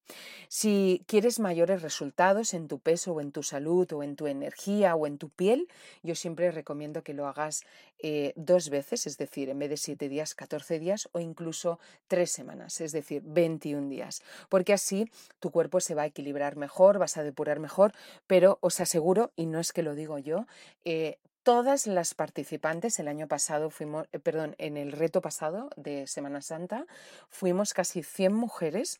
Si 0.49 1.03
quieres 1.07 1.39
mayores 1.39 1.81
resultados 1.81 2.53
en 2.53 2.67
tu 2.67 2.77
peso 2.77 3.13
o 3.13 3.21
en 3.21 3.31
tu 3.31 3.41
salud 3.41 3.91
o 3.91 4.03
en 4.03 4.15
tu 4.15 4.27
energía 4.27 4.93
o 4.95 5.07
en 5.07 5.17
tu 5.17 5.29
piel, 5.29 5.67
yo 6.03 6.13
siempre 6.13 6.51
recomiendo 6.51 7.01
que 7.01 7.15
lo 7.15 7.27
hagas 7.27 7.63
eh, 7.97 8.33
dos 8.35 8.69
veces, 8.69 9.07
es 9.07 9.17
decir, 9.17 9.49
en 9.49 9.57
vez 9.57 9.71
de 9.71 9.77
siete 9.77 10.09
días, 10.09 10.35
14 10.35 10.77
días 10.77 11.09
o 11.11 11.19
incluso 11.19 11.79
tres 12.07 12.29
semanas, 12.29 12.81
es 12.81 12.91
decir, 12.91 13.23
21 13.25 13.89
días, 13.89 14.21
porque 14.47 14.73
así 14.73 15.09
tu 15.39 15.49
cuerpo 15.49 15.79
se 15.79 15.95
va 15.95 16.03
a 16.03 16.05
equilibrar 16.05 16.55
mejor, 16.55 16.99
vas 16.99 17.17
a 17.17 17.23
depurar 17.23 17.59
mejor, 17.59 17.93
pero 18.27 18.59
os 18.61 18.79
aseguro, 18.79 19.31
y 19.35 19.47
no 19.47 19.59
es 19.59 19.73
que 19.73 19.81
lo 19.81 19.95
digo 19.95 20.19
yo, 20.19 20.45
eh, 20.83 21.17
todas 21.45 21.85
las 21.85 22.15
participantes 22.15 22.97
el 22.97 23.07
año 23.07 23.27
pasado 23.27 23.69
fuimos, 23.69 24.07
eh, 24.11 24.19
perdón, 24.19 24.55
en 24.57 24.77
el 24.77 24.91
reto 24.91 25.21
pasado 25.21 25.69
de 25.75 26.07
Semana 26.07 26.41
Santa, 26.41 26.87
fuimos 27.29 27.75
casi 27.75 28.01
100 28.01 28.33
mujeres 28.33 28.99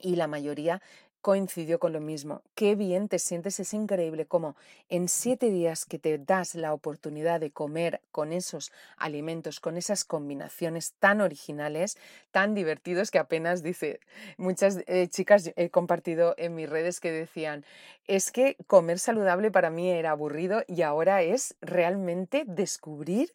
y 0.00 0.16
la 0.16 0.28
mayoría 0.28 0.80
coincidió 1.20 1.78
con 1.78 1.92
lo 1.92 2.00
mismo. 2.00 2.42
Qué 2.54 2.74
bien 2.74 3.08
te 3.08 3.18
sientes, 3.18 3.60
es 3.60 3.74
increíble 3.74 4.26
como 4.26 4.56
en 4.88 5.08
siete 5.08 5.50
días 5.50 5.84
que 5.84 5.98
te 5.98 6.18
das 6.18 6.54
la 6.54 6.72
oportunidad 6.72 7.40
de 7.40 7.50
comer 7.50 8.00
con 8.12 8.32
esos 8.32 8.72
alimentos, 8.96 9.60
con 9.60 9.76
esas 9.76 10.04
combinaciones 10.04 10.94
tan 10.98 11.20
originales, 11.20 11.98
tan 12.30 12.54
divertidos 12.54 13.10
que 13.10 13.18
apenas 13.18 13.62
dice, 13.62 14.00
muchas 14.36 14.78
eh, 14.86 15.08
chicas 15.08 15.52
he 15.56 15.70
compartido 15.70 16.34
en 16.38 16.54
mis 16.54 16.68
redes 16.68 17.00
que 17.00 17.12
decían, 17.12 17.64
es 18.06 18.30
que 18.30 18.56
comer 18.66 18.98
saludable 18.98 19.50
para 19.50 19.70
mí 19.70 19.90
era 19.90 20.12
aburrido 20.12 20.62
y 20.66 20.82
ahora 20.82 21.22
es 21.22 21.56
realmente 21.60 22.44
descubrir 22.46 23.30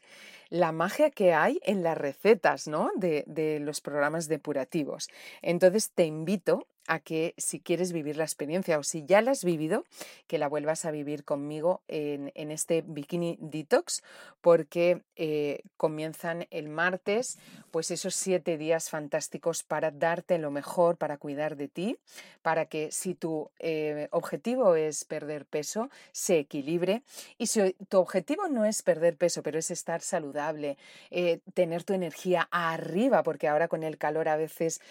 la 0.49 0.71
magia 0.71 1.09
que 1.09 1.33
hay 1.33 1.59
en 1.63 1.83
las 1.83 1.97
recetas 1.97 2.67
¿no? 2.67 2.91
de, 2.95 3.23
de 3.27 3.59
los 3.59 3.81
programas 3.81 4.27
depurativos. 4.27 5.09
Entonces 5.41 5.91
te 5.91 6.05
invito 6.05 6.67
a 6.87 6.99
que 6.99 7.33
si 7.37 7.59
quieres 7.59 7.93
vivir 7.93 8.17
la 8.17 8.23
experiencia 8.23 8.77
o 8.77 8.83
si 8.83 9.05
ya 9.05 9.21
la 9.21 9.31
has 9.31 9.43
vivido, 9.43 9.85
que 10.27 10.37
la 10.37 10.47
vuelvas 10.47 10.85
a 10.85 10.91
vivir 10.91 11.23
conmigo 11.23 11.81
en, 11.87 12.31
este 12.51 12.83
Bikini 12.85 13.37
Detox, 13.39 14.03
porque 14.41 15.01
eh, 15.15 15.61
comienzan 15.77 16.47
el 16.51 16.67
martes, 16.69 17.39
pues 17.71 17.89
esos 17.89 18.15
siete 18.15 18.57
días 18.57 18.89
fantásticos 18.89 19.63
para 19.63 19.91
darte 19.91 20.37
lo 20.37 20.51
mejor, 20.51 20.97
para 20.97 21.17
cuidar 21.17 21.55
de 21.55 21.67
ti, 21.67 21.97
para 22.41 22.65
que 22.65 22.91
si 22.91 23.15
tu 23.15 23.49
eh, 23.59 24.09
objetivo 24.11 24.75
es 24.75 25.05
perder 25.05 25.45
peso, 25.45 25.89
se 26.11 26.39
equilibre. 26.39 27.03
Y 27.37 27.47
si 27.47 27.73
tu 27.89 27.97
objetivo 27.97 28.49
no 28.49 28.65
es 28.65 28.83
perder 28.83 29.15
peso, 29.15 29.41
pero 29.41 29.57
es 29.57 29.71
estar 29.71 30.01
saludable, 30.01 30.77
eh, 31.09 31.39
tener 31.53 31.83
tu 31.83 31.93
energía 31.93 32.47
arriba, 32.51 33.23
porque 33.23 33.47
ahora 33.47 33.67
con 33.67 33.83
el 33.83 33.97
calor 33.97 34.27
a 34.27 34.35
veces 34.35 34.81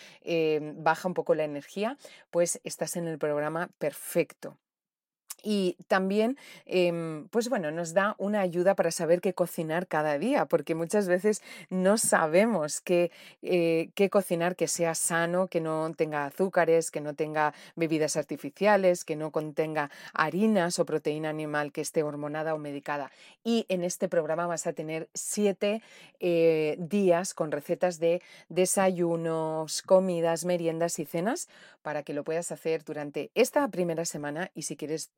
baja 0.76 1.08
un 1.08 1.14
poco 1.14 1.34
la 1.34 1.44
energía, 1.44 1.81
pues 2.30 2.60
estás 2.64 2.96
en 2.96 3.06
el 3.06 3.18
programa 3.18 3.70
perfecto. 3.78 4.58
Y 5.42 5.76
también, 5.88 6.38
em, 6.66 7.26
pues 7.28 7.48
bueno, 7.48 7.70
nos 7.70 7.94
da 7.94 8.14
una 8.18 8.40
ayuda 8.40 8.74
para 8.74 8.90
saber 8.90 9.20
qué 9.20 9.34
cocinar 9.34 9.86
cada 9.86 10.18
día, 10.18 10.46
porque 10.46 10.74
muchas 10.74 11.08
veces 11.08 11.42
no 11.68 11.98
sabemos 11.98 12.80
qué, 12.80 13.10
eh, 13.42 13.90
qué, 13.94 14.08
cocinar 14.08 14.56
que 14.56 14.68
sea 14.68 14.94
sano, 14.94 15.48
que 15.48 15.60
no 15.60 15.92
tenga 15.96 16.26
azúcares, 16.26 16.90
que 16.90 17.00
no 17.00 17.14
tenga 17.14 17.54
bebidas 17.74 18.16
artificiales, 18.16 19.04
que 19.04 19.16
no 19.16 19.30
contenga 19.30 19.90
harinas 20.14 20.78
o 20.78 20.84
proteína 20.84 21.30
animal 21.30 21.72
que 21.72 21.80
esté 21.80 22.02
hormonada 22.02 22.54
o 22.54 22.58
medicada. 22.58 23.10
Y 23.42 23.66
en 23.68 23.82
este 23.82 24.08
programa 24.08 24.46
vas 24.46 24.66
a 24.66 24.72
tener 24.72 25.08
siete 25.14 25.82
eh, 26.20 26.76
días 26.78 27.34
con 27.34 27.50
recetas 27.50 27.98
de 27.98 28.22
desayunos, 28.48 29.82
comidas, 29.82 30.44
meriendas 30.44 30.98
y 30.98 31.04
cenas 31.04 31.48
para 31.82 32.02
que 32.02 32.14
lo 32.14 32.24
puedas 32.24 32.52
hacer 32.52 32.84
durante 32.84 33.30
esta 33.34 33.66
primera 33.68 34.04
semana 34.04 34.50
y 34.54 34.62
si 34.62 34.76
quieres 34.76 35.10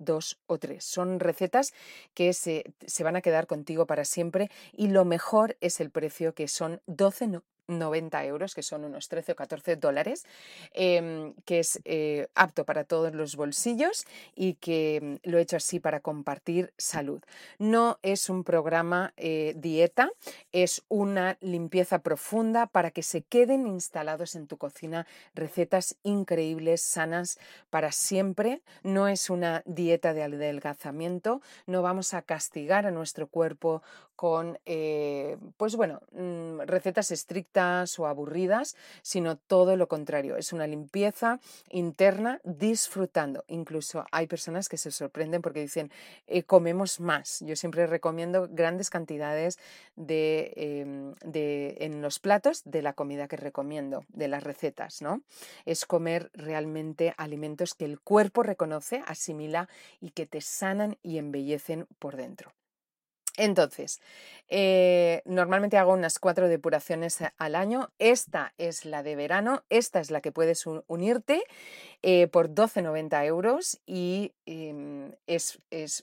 o 0.47 0.59
tres. 0.59 0.85
Son 0.85 1.21
recetas 1.21 1.73
que 2.15 2.33
se, 2.33 2.75
se 2.87 3.05
van 3.05 3.17
a 3.17 3.21
quedar 3.21 3.47
contigo 3.47 3.87
para 3.87 4.05
siempre 4.05 4.51
y 4.73 4.89
lo 4.89 5.05
mejor 5.05 5.57
es 5.61 5.81
el 5.81 5.91
precio 5.91 6.35
que 6.35 6.49
son 6.49 6.81
12, 6.87 7.41
90 7.69 8.25
euros, 8.25 8.55
que 8.55 8.63
son 8.63 8.85
unos 8.85 9.09
13 9.09 9.33
o 9.33 9.37
14 9.37 9.77
dólares, 9.77 10.25
em, 10.73 11.35
que 11.45 11.61
es 11.61 11.81
eh, 11.85 12.29
apto 12.35 12.65
para 12.65 12.85
todos 12.85 13.15
los 13.15 13.37
bolsillos 13.37 14.05
y 14.35 14.55
que 14.55 15.01
mm, 15.25 15.31
lo 15.31 15.39
he 15.39 15.43
hecho 15.43 15.57
así 15.57 15.81
para 15.81 16.01
compartir 16.01 16.73
salud. 16.77 17.23
No 17.59 17.99
es 18.03 18.29
un 18.29 18.45
programa 18.45 19.13
eh, 19.17 19.55
dieta, 19.57 20.11
es 20.53 20.83
una 20.89 21.39
limpieza 21.41 22.01
profunda 22.01 22.67
para 22.67 22.91
que 22.91 23.03
se 23.03 23.23
queden 23.23 23.67
instalados 23.67 24.35
en 24.35 24.47
tu 24.47 24.59
cocina 24.59 25.07
recetas 25.35 25.97
increíbles, 26.03 26.83
sanas 26.83 27.39
para 27.71 27.93
siempre. 27.93 28.63
No 28.83 29.09
es 29.09 29.31
una 29.31 29.63
dieta 29.67 30.13
de 30.13 30.23
adelgazamiento, 30.25 31.41
no 31.67 31.83
vamos 31.83 32.15
a 32.15 32.23
castigar 32.23 32.87
a 32.87 32.91
nuestro 32.91 33.27
cuerpo 33.27 33.83
con, 34.17 34.59
eh, 34.67 35.37
pues 35.57 35.77
bueno, 35.77 36.01
mm, 36.13 36.61
recetas 36.67 37.11
estrictas 37.11 37.99
o 37.99 38.07
aburridas, 38.07 38.77
sino 39.03 39.37
todo 39.37 39.77
lo 39.77 39.89
contrario. 39.89 40.37
Es 40.37 40.53
una 40.53 40.67
limpieza 40.67 41.41
interna 41.71 42.41
disfrutando. 42.45 43.45
Incluso 43.49 44.05
hay 44.13 44.27
personas 44.27 44.69
que 44.69 44.77
se 44.77 44.91
sorprenden 44.91 45.43
porque 45.43 45.61
dicen, 45.61 45.91
eh, 46.27 46.43
comemos 46.43 47.01
más. 47.01 47.41
Yo 47.41 47.57
siempre 47.57 47.87
recomiendo 47.87 48.49
grandes 48.51 48.91
cantidades 48.91 49.59
de, 49.97 50.53
em, 50.57 51.15
de, 51.25 51.77
en 51.81 52.03
los 52.03 52.19
platos 52.19 52.63
de 52.65 52.83
la 52.83 52.93
comida 52.93 53.29
que 53.29 53.37
recomiendo, 53.37 54.05
de 54.09 54.29
las 54.29 54.43
recetas, 54.43 55.03
¿no? 55.03 55.23
Es 55.65 55.87
comer 55.87 56.31
realmente 56.35 57.15
alimentos 57.17 57.75
que 57.75 57.85
el 57.85 58.01
cuerpo 58.01 58.43
reconoce, 58.43 59.03
asimila 59.07 59.69
y 60.01 60.11
que 60.11 60.27
te 60.27 60.41
sanan 60.41 60.97
y 61.03 61.19
embellecen 61.19 61.87
por 61.99 62.17
dentro. 62.17 62.53
Entonces, 63.37 64.01
eh, 64.49 65.23
normalmente 65.25 65.77
hago 65.77 65.93
unas 65.93 66.21
cuatro 66.21 66.49
depuraciones 66.49 67.19
al 67.37 67.57
año. 67.57 67.91
Esta 67.99 68.55
es 68.59 68.85
la 68.85 69.03
de 69.03 69.17
verano, 69.17 69.65
esta 69.71 69.99
es 69.99 70.13
la 70.13 70.21
que 70.21 70.31
puedes 70.31 70.65
unirte 70.87 71.43
eh, 72.03 72.29
por 72.29 72.51
12,90 72.51 73.25
euros 73.27 73.81
y 73.87 74.33
em, 74.47 75.13
es, 75.27 75.59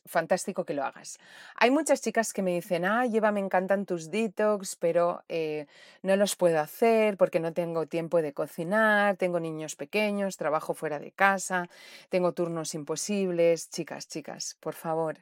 fantástico 0.06 0.66
que 0.66 0.74
lo 0.74 0.84
hagas. 0.84 1.20
Hay 1.56 1.72
muchas 1.72 2.02
chicas 2.02 2.34
que 2.34 2.42
me 2.42 2.54
dicen, 2.54 2.84
ah, 2.84 3.06
lleva, 3.06 3.32
me 3.32 3.40
encantan 3.40 3.86
tus 3.86 4.12
detox, 4.12 4.76
pero 4.76 5.24
eh, 5.30 5.68
no 6.02 6.18
los 6.18 6.36
puedo 6.36 6.60
hacer 6.60 7.16
porque 7.16 7.40
no 7.40 7.54
tengo 7.54 7.86
tiempo 7.86 8.22
de 8.22 8.34
cocinar, 8.34 9.16
tengo 9.16 9.40
niños 9.40 9.78
pequeños, 9.78 10.36
trabajo 10.36 10.74
fuera 10.74 11.00
de 11.00 11.12
casa, 11.12 11.70
tengo 12.10 12.34
turnos 12.34 12.74
imposibles. 12.76 13.70
Chicas, 13.70 14.08
chicas, 14.10 14.58
por 14.60 14.74
favor, 14.74 15.20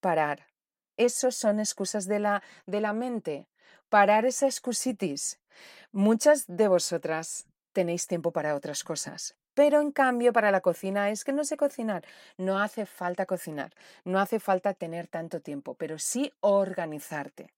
parar 0.00 0.49
esos 1.04 1.34
son 1.34 1.60
excusas 1.60 2.06
de 2.06 2.18
la, 2.18 2.42
de 2.66 2.80
la 2.80 2.92
mente. 2.92 3.46
Parar 3.88 4.24
esa 4.24 4.46
excusitis. 4.46 5.40
Muchas 5.92 6.44
de 6.46 6.68
vosotras 6.68 7.46
tenéis 7.72 8.06
tiempo 8.06 8.32
para 8.32 8.54
otras 8.54 8.84
cosas. 8.84 9.34
Pero 9.54 9.80
en 9.80 9.90
cambio 9.90 10.32
para 10.32 10.50
la 10.50 10.60
cocina 10.60 11.10
es 11.10 11.24
que 11.24 11.32
no 11.32 11.44
sé 11.44 11.56
cocinar. 11.56 12.04
No 12.36 12.60
hace 12.60 12.86
falta 12.86 13.26
cocinar, 13.26 13.74
no 14.04 14.20
hace 14.20 14.38
falta 14.38 14.74
tener 14.74 15.08
tanto 15.08 15.40
tiempo, 15.40 15.74
pero 15.74 15.98
sí 15.98 16.32
organizarte. 16.40 17.50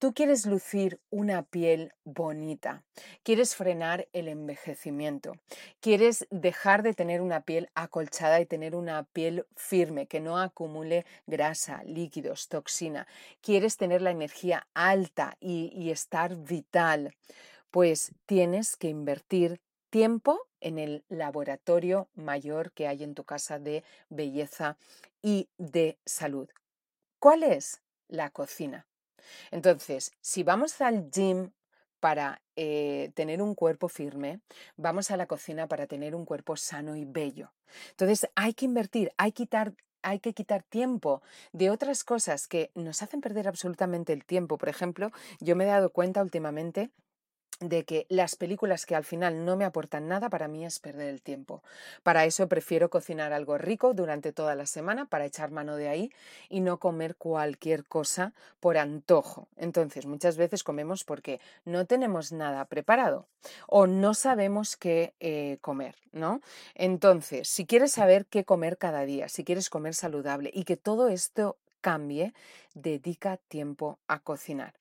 Tú 0.00 0.14
quieres 0.14 0.46
lucir 0.46 0.98
una 1.10 1.42
piel 1.42 1.92
bonita, 2.04 2.84
quieres 3.22 3.54
frenar 3.54 4.08
el 4.14 4.28
envejecimiento, 4.28 5.34
quieres 5.80 6.26
dejar 6.30 6.82
de 6.82 6.94
tener 6.94 7.20
una 7.20 7.42
piel 7.42 7.68
acolchada 7.74 8.40
y 8.40 8.46
tener 8.46 8.74
una 8.74 9.04
piel 9.04 9.44
firme, 9.56 10.06
que 10.06 10.20
no 10.20 10.38
acumule 10.38 11.04
grasa, 11.26 11.82
líquidos, 11.84 12.48
toxina, 12.48 13.06
quieres 13.42 13.76
tener 13.76 14.00
la 14.00 14.10
energía 14.10 14.66
alta 14.72 15.36
y, 15.38 15.70
y 15.74 15.90
estar 15.90 16.34
vital, 16.34 17.14
pues 17.70 18.14
tienes 18.24 18.78
que 18.78 18.88
invertir 18.88 19.60
tiempo 19.90 20.48
en 20.62 20.78
el 20.78 21.04
laboratorio 21.10 22.08
mayor 22.14 22.72
que 22.72 22.88
hay 22.88 23.04
en 23.04 23.14
tu 23.14 23.24
casa 23.24 23.58
de 23.58 23.84
belleza 24.08 24.78
y 25.20 25.50
de 25.58 25.98
salud. 26.06 26.48
¿Cuál 27.18 27.42
es? 27.42 27.82
La 28.08 28.30
cocina. 28.30 28.86
Entonces, 29.50 30.12
si 30.20 30.42
vamos 30.42 30.80
al 30.80 31.10
gym 31.10 31.50
para 32.00 32.40
eh, 32.56 33.10
tener 33.14 33.42
un 33.42 33.54
cuerpo 33.54 33.88
firme, 33.88 34.40
vamos 34.76 35.10
a 35.10 35.16
la 35.16 35.26
cocina 35.26 35.66
para 35.66 35.86
tener 35.86 36.14
un 36.14 36.24
cuerpo 36.24 36.56
sano 36.56 36.96
y 36.96 37.04
bello. 37.04 37.52
Entonces, 37.90 38.28
hay 38.34 38.54
que 38.54 38.64
invertir, 38.64 39.12
hay 39.16 39.32
quitar 39.32 39.74
hay 40.02 40.18
que 40.18 40.32
quitar 40.32 40.62
tiempo 40.62 41.22
de 41.52 41.68
otras 41.68 42.04
cosas 42.04 42.48
que 42.48 42.70
nos 42.74 43.02
hacen 43.02 43.20
perder 43.20 43.48
absolutamente 43.48 44.14
el 44.14 44.24
tiempo. 44.24 44.56
Por 44.56 44.70
ejemplo, 44.70 45.10
yo 45.40 45.56
me 45.56 45.64
he 45.64 45.66
dado 45.66 45.90
cuenta 45.90 46.22
últimamente 46.22 46.90
de 47.60 47.84
que 47.84 48.06
las 48.08 48.36
películas 48.36 48.86
que 48.86 48.96
al 48.96 49.04
final 49.04 49.44
no 49.44 49.56
me 49.56 49.66
aportan 49.66 50.08
nada 50.08 50.30
para 50.30 50.48
mí 50.48 50.64
es 50.64 50.78
perder 50.78 51.08
el 51.08 51.20
tiempo. 51.20 51.62
Para 52.02 52.24
eso 52.24 52.48
prefiero 52.48 52.88
cocinar 52.88 53.32
algo 53.32 53.58
rico 53.58 53.92
durante 53.92 54.32
toda 54.32 54.54
la 54.54 54.66
semana 54.66 55.04
para 55.04 55.26
echar 55.26 55.50
mano 55.50 55.76
de 55.76 55.88
ahí 55.88 56.12
y 56.48 56.60
no 56.60 56.78
comer 56.78 57.16
cualquier 57.16 57.84
cosa 57.84 58.32
por 58.60 58.78
antojo. 58.78 59.46
Entonces 59.56 60.06
muchas 60.06 60.38
veces 60.38 60.64
comemos 60.64 61.04
porque 61.04 61.40
no 61.66 61.84
tenemos 61.84 62.32
nada 62.32 62.64
preparado 62.64 63.26
o 63.66 63.86
no 63.86 64.14
sabemos 64.14 64.76
qué 64.76 65.14
eh, 65.20 65.58
comer, 65.60 65.96
¿no? 66.12 66.40
Entonces, 66.74 67.48
si 67.48 67.66
quieres 67.66 67.92
saber 67.92 68.26
qué 68.26 68.44
comer 68.44 68.78
cada 68.78 69.04
día, 69.04 69.28
si 69.28 69.44
quieres 69.44 69.68
comer 69.70 69.94
saludable 69.94 70.50
y 70.52 70.64
que 70.64 70.76
todo 70.76 71.08
esto 71.08 71.56
cambie, 71.80 72.32
dedica 72.74 73.36
tiempo 73.36 73.98
a 74.06 74.20
cocinar. 74.20 74.74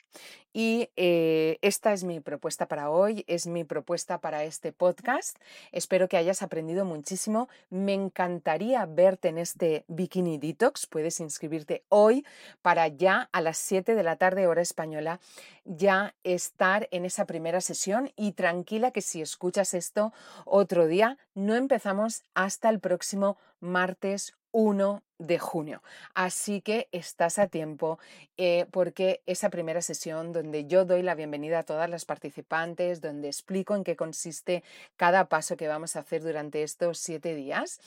Y 0.52 0.90
eh, 0.96 1.60
esta 1.62 1.94
es 1.94 2.04
mi 2.04 2.20
propuesta 2.20 2.68
para 2.68 2.90
hoy, 2.90 3.24
es 3.28 3.46
mi 3.46 3.64
propuesta 3.64 4.20
para 4.20 4.44
este 4.44 4.72
podcast. 4.72 5.38
Espero 5.72 6.10
que 6.10 6.18
hayas 6.18 6.42
aprendido 6.42 6.86
muchísimo. 6.86 7.50
Me 7.70 7.94
encantaría 7.94 8.86
verte 8.88 9.28
en 9.28 9.38
este 9.38 9.86
Bikini 9.88 10.40
Detox. 10.40 10.88
Puedes 10.88 11.20
inscribirte 11.20 11.84
hoy 11.90 12.26
para 12.64 12.88
ya 12.88 13.30
a 13.32 13.42
las 13.42 13.58
7 13.58 13.94
de 13.94 14.04
la 14.04 14.16
tarde 14.16 14.48
hora 14.48 14.62
española 14.62 15.20
ya 15.66 16.16
estar 16.24 16.88
en 16.92 17.06
esa 17.06 17.26
primera 17.26 17.62
sesión 17.62 18.12
y 18.16 18.32
tranquila 18.32 18.90
que 18.90 19.02
si 19.02 19.22
escuchas 19.22 19.76
esto 19.76 20.14
otro 20.46 20.88
día, 20.88 21.20
no 21.36 21.56
empezamos 21.56 22.24
hasta 22.34 22.70
el 22.70 22.80
próximo 22.80 23.38
martes 23.60 24.36
1 24.52 25.04
de 25.20 25.38
junio. 25.38 25.84
Así 26.14 26.62
que 26.62 26.88
estás 26.92 27.38
a 27.38 27.48
tiempo 27.48 28.00
eh, 28.38 28.66
porque 28.72 29.22
esa 29.26 29.50
primera 29.50 29.82
sesión 29.82 30.32
donde 30.32 30.66
yo 30.66 30.86
doy 30.86 31.04
la 31.04 31.14
bienvenida 31.14 31.60
a 31.60 31.64
todas 31.64 31.90
las 31.90 32.06
participantes, 32.06 33.02
donde 33.02 33.28
explico 33.28 33.76
en 33.76 33.84
qué 33.84 33.96
consiste 33.96 34.64
cada 34.96 35.26
paso 35.26 35.58
que 35.58 35.68
vamos 35.68 35.96
a 35.96 36.00
hacer 36.00 36.24
durante 36.24 36.64
estos 36.64 36.98
siete 37.00 37.36
días, 37.36 37.82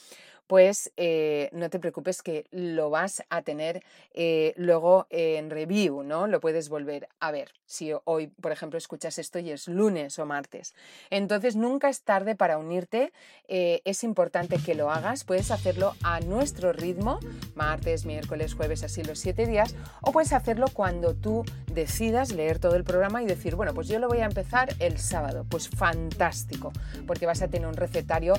pues 0.45 0.91
eh, 0.97 1.49
no 1.53 1.69
te 1.69 1.79
preocupes 1.79 2.21
que 2.21 2.45
lo 2.51 2.89
vas 2.89 3.23
a 3.29 3.41
tener 3.41 3.81
eh, 4.13 4.53
luego 4.57 5.07
en 5.09 5.49
review, 5.49 6.03
¿no? 6.03 6.27
Lo 6.27 6.41
puedes 6.41 6.67
volver 6.69 7.07
a 7.19 7.31
ver 7.31 7.53
si 7.65 7.91
hoy, 8.03 8.27
por 8.27 8.51
ejemplo, 8.51 8.77
escuchas 8.77 9.17
esto 9.17 9.39
y 9.39 9.51
es 9.51 9.67
lunes 9.67 10.19
o 10.19 10.25
martes. 10.25 10.75
Entonces, 11.09 11.55
nunca 11.55 11.89
es 11.89 12.03
tarde 12.03 12.35
para 12.35 12.57
unirte, 12.57 13.13
es 13.47 14.03
importante 14.03 14.57
que 14.63 14.75
lo 14.75 14.91
hagas, 14.91 15.23
puedes 15.23 15.49
hacerlo 15.49 15.95
a 16.03 16.19
nuestro 16.19 16.73
ritmo, 16.73 17.19
martes, 17.55 18.05
miércoles, 18.05 18.53
jueves, 18.53 18.83
así 18.83 19.03
los 19.03 19.19
siete 19.19 19.45
días, 19.45 19.75
o 20.01 20.11
puedes 20.11 20.33
hacerlo 20.33 20.67
cuando 20.71 21.13
tú 21.13 21.43
decidas 21.71 22.31
leer 22.31 22.59
todo 22.59 22.75
el 22.75 22.83
programa 22.83 23.21
y 23.23 23.25
decir, 23.25 23.55
bueno, 23.55 23.73
pues 23.73 23.87
yo 23.87 23.99
lo 23.99 24.07
voy 24.07 24.19
a 24.19 24.25
empezar 24.25 24.75
el 24.79 24.97
sábado, 24.97 25.45
pues 25.49 25.69
fantástico, 25.69 26.71
porque 27.07 27.25
vas 27.25 27.41
a 27.41 27.47
tener 27.47 27.67
un 27.67 27.75
recetario 27.75 28.33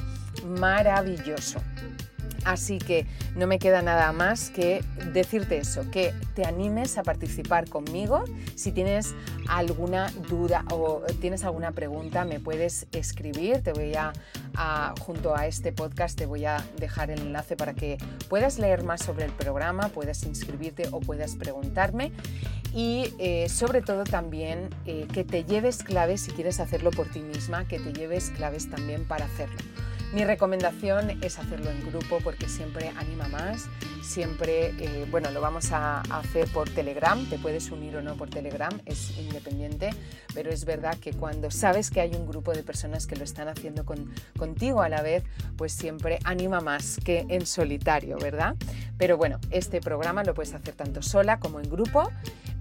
maravilloso. 0.44 1.61
Así 2.44 2.78
que 2.78 3.06
no 3.37 3.46
me 3.46 3.58
queda 3.58 3.80
nada 3.82 4.12
más 4.12 4.50
que 4.50 4.84
decirte 5.12 5.58
eso, 5.58 5.90
que 5.90 6.12
te 6.34 6.44
animes 6.44 6.98
a 6.98 7.02
participar 7.02 7.68
conmigo. 7.68 8.24
Si 8.54 8.70
tienes 8.70 9.14
alguna 9.48 10.10
duda 10.28 10.64
o 10.70 11.02
tienes 11.20 11.44
alguna 11.44 11.72
pregunta, 11.72 12.24
me 12.24 12.40
puedes 12.40 12.87
escribir. 12.92 13.62
Te 13.62 13.72
voy 13.72 13.94
a, 13.94 14.12
junto 15.00 15.34
a 15.34 15.46
este 15.46 15.72
podcast, 15.72 16.18
te 16.18 16.26
voy 16.26 16.44
a 16.44 16.62
dejar 16.78 17.10
el 17.10 17.20
enlace 17.20 17.56
para 17.56 17.74
que 17.74 17.96
puedas 18.28 18.58
leer 18.58 18.84
más 18.84 19.02
sobre 19.02 19.24
el 19.24 19.32
programa, 19.32 19.88
puedas 19.88 20.22
inscribirte 20.24 20.88
o 20.92 21.00
puedas 21.00 21.37
preguntarme. 21.37 22.12
Y 22.74 23.14
eh, 23.18 23.48
sobre 23.48 23.80
todo 23.80 24.04
también 24.04 24.68
eh, 24.84 25.06
que 25.12 25.24
te 25.24 25.44
lleves 25.44 25.82
claves 25.82 26.22
si 26.22 26.32
quieres 26.32 26.60
hacerlo 26.60 26.90
por 26.90 27.08
ti 27.08 27.20
misma, 27.20 27.66
que 27.66 27.78
te 27.78 27.92
lleves 27.92 28.30
claves 28.30 28.68
también 28.68 29.06
para 29.06 29.24
hacerlo. 29.26 29.56
Mi 30.14 30.24
recomendación 30.24 31.18
es 31.24 31.40
hacerlo 31.40 31.72
en 31.72 31.85
grupo 31.90 32.20
porque 32.22 32.48
siempre 32.48 32.90
anima 32.90 33.27
más, 33.27 33.66
siempre, 34.00 34.68
eh, 34.79 35.07
bueno, 35.11 35.33
lo 35.33 35.40
vamos 35.40 35.72
a, 35.72 36.03
hacer 36.03 36.46
por 36.53 36.70
Telegram, 36.70 37.29
te 37.29 37.37
puedes 37.37 37.72
unir 37.72 37.96
o 37.96 38.00
no 38.00 38.14
por 38.14 38.31
Telegram, 38.31 38.70
es 38.87 39.18
independiente, 39.18 39.90
pero 40.33 40.53
es 40.53 40.66
verdad 40.66 40.96
que 40.98 41.14
cuando 41.14 41.50
sabes 41.50 41.90
que 41.90 42.00
hay 42.00 42.14
un 42.14 42.29
grupo 42.29 42.53
de 42.53 42.62
personas 42.62 43.09
que 43.09 43.16
lo 43.16 43.24
están 43.24 43.48
haciendo 43.48 43.85
contigo 44.38 44.83
a 44.83 44.88
la 44.88 45.03
vez, 45.03 45.24
pues 45.57 45.72
siempre 45.72 46.20
anima 46.22 46.61
más 46.61 47.00
que 47.05 47.27
en 47.29 47.44
solitario, 47.44 48.16
¿verdad? 48.16 48.55
Pero 48.96 49.16
bueno, 49.16 49.40
este 49.50 49.81
programa 49.81 50.22
lo 50.22 50.33
puedes 50.33 50.55
hacer 50.55 50.77
tanto 50.77 51.03
sola 51.03 51.40
como 51.40 51.59
en 51.59 51.68
grupo. 51.68 52.12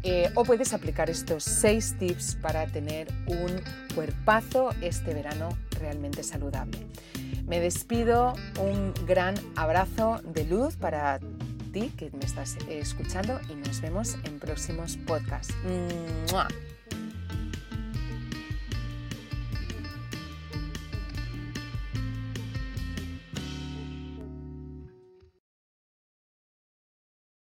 Eh, 0.06 0.30
o 0.36 0.44
puedes 0.44 0.74
aplicar 0.74 1.10
estos 1.10 1.46
seis 1.46 1.96
tips 1.98 2.36
para 2.42 2.68
tener 2.68 3.08
un 3.28 3.62
cuerpazo 3.96 4.72
este 4.82 5.14
verano 5.14 5.48
realmente 5.80 6.24
saludable. 6.24 6.80
Me 7.48 7.60
despido, 7.60 8.34
un 8.60 8.94
gran 9.06 9.36
abrazo 9.56 10.22
de 10.24 10.46
luz 10.46 10.76
para 10.76 11.20
ti 11.72 11.92
que 11.98 12.10
me 12.12 12.26
estás 12.26 12.58
escuchando 12.70 13.40
y 13.50 13.56
nos 13.56 13.82
vemos 13.82 14.16
en 14.24 14.40
próximos 14.40 14.98
podcasts. 14.98 15.54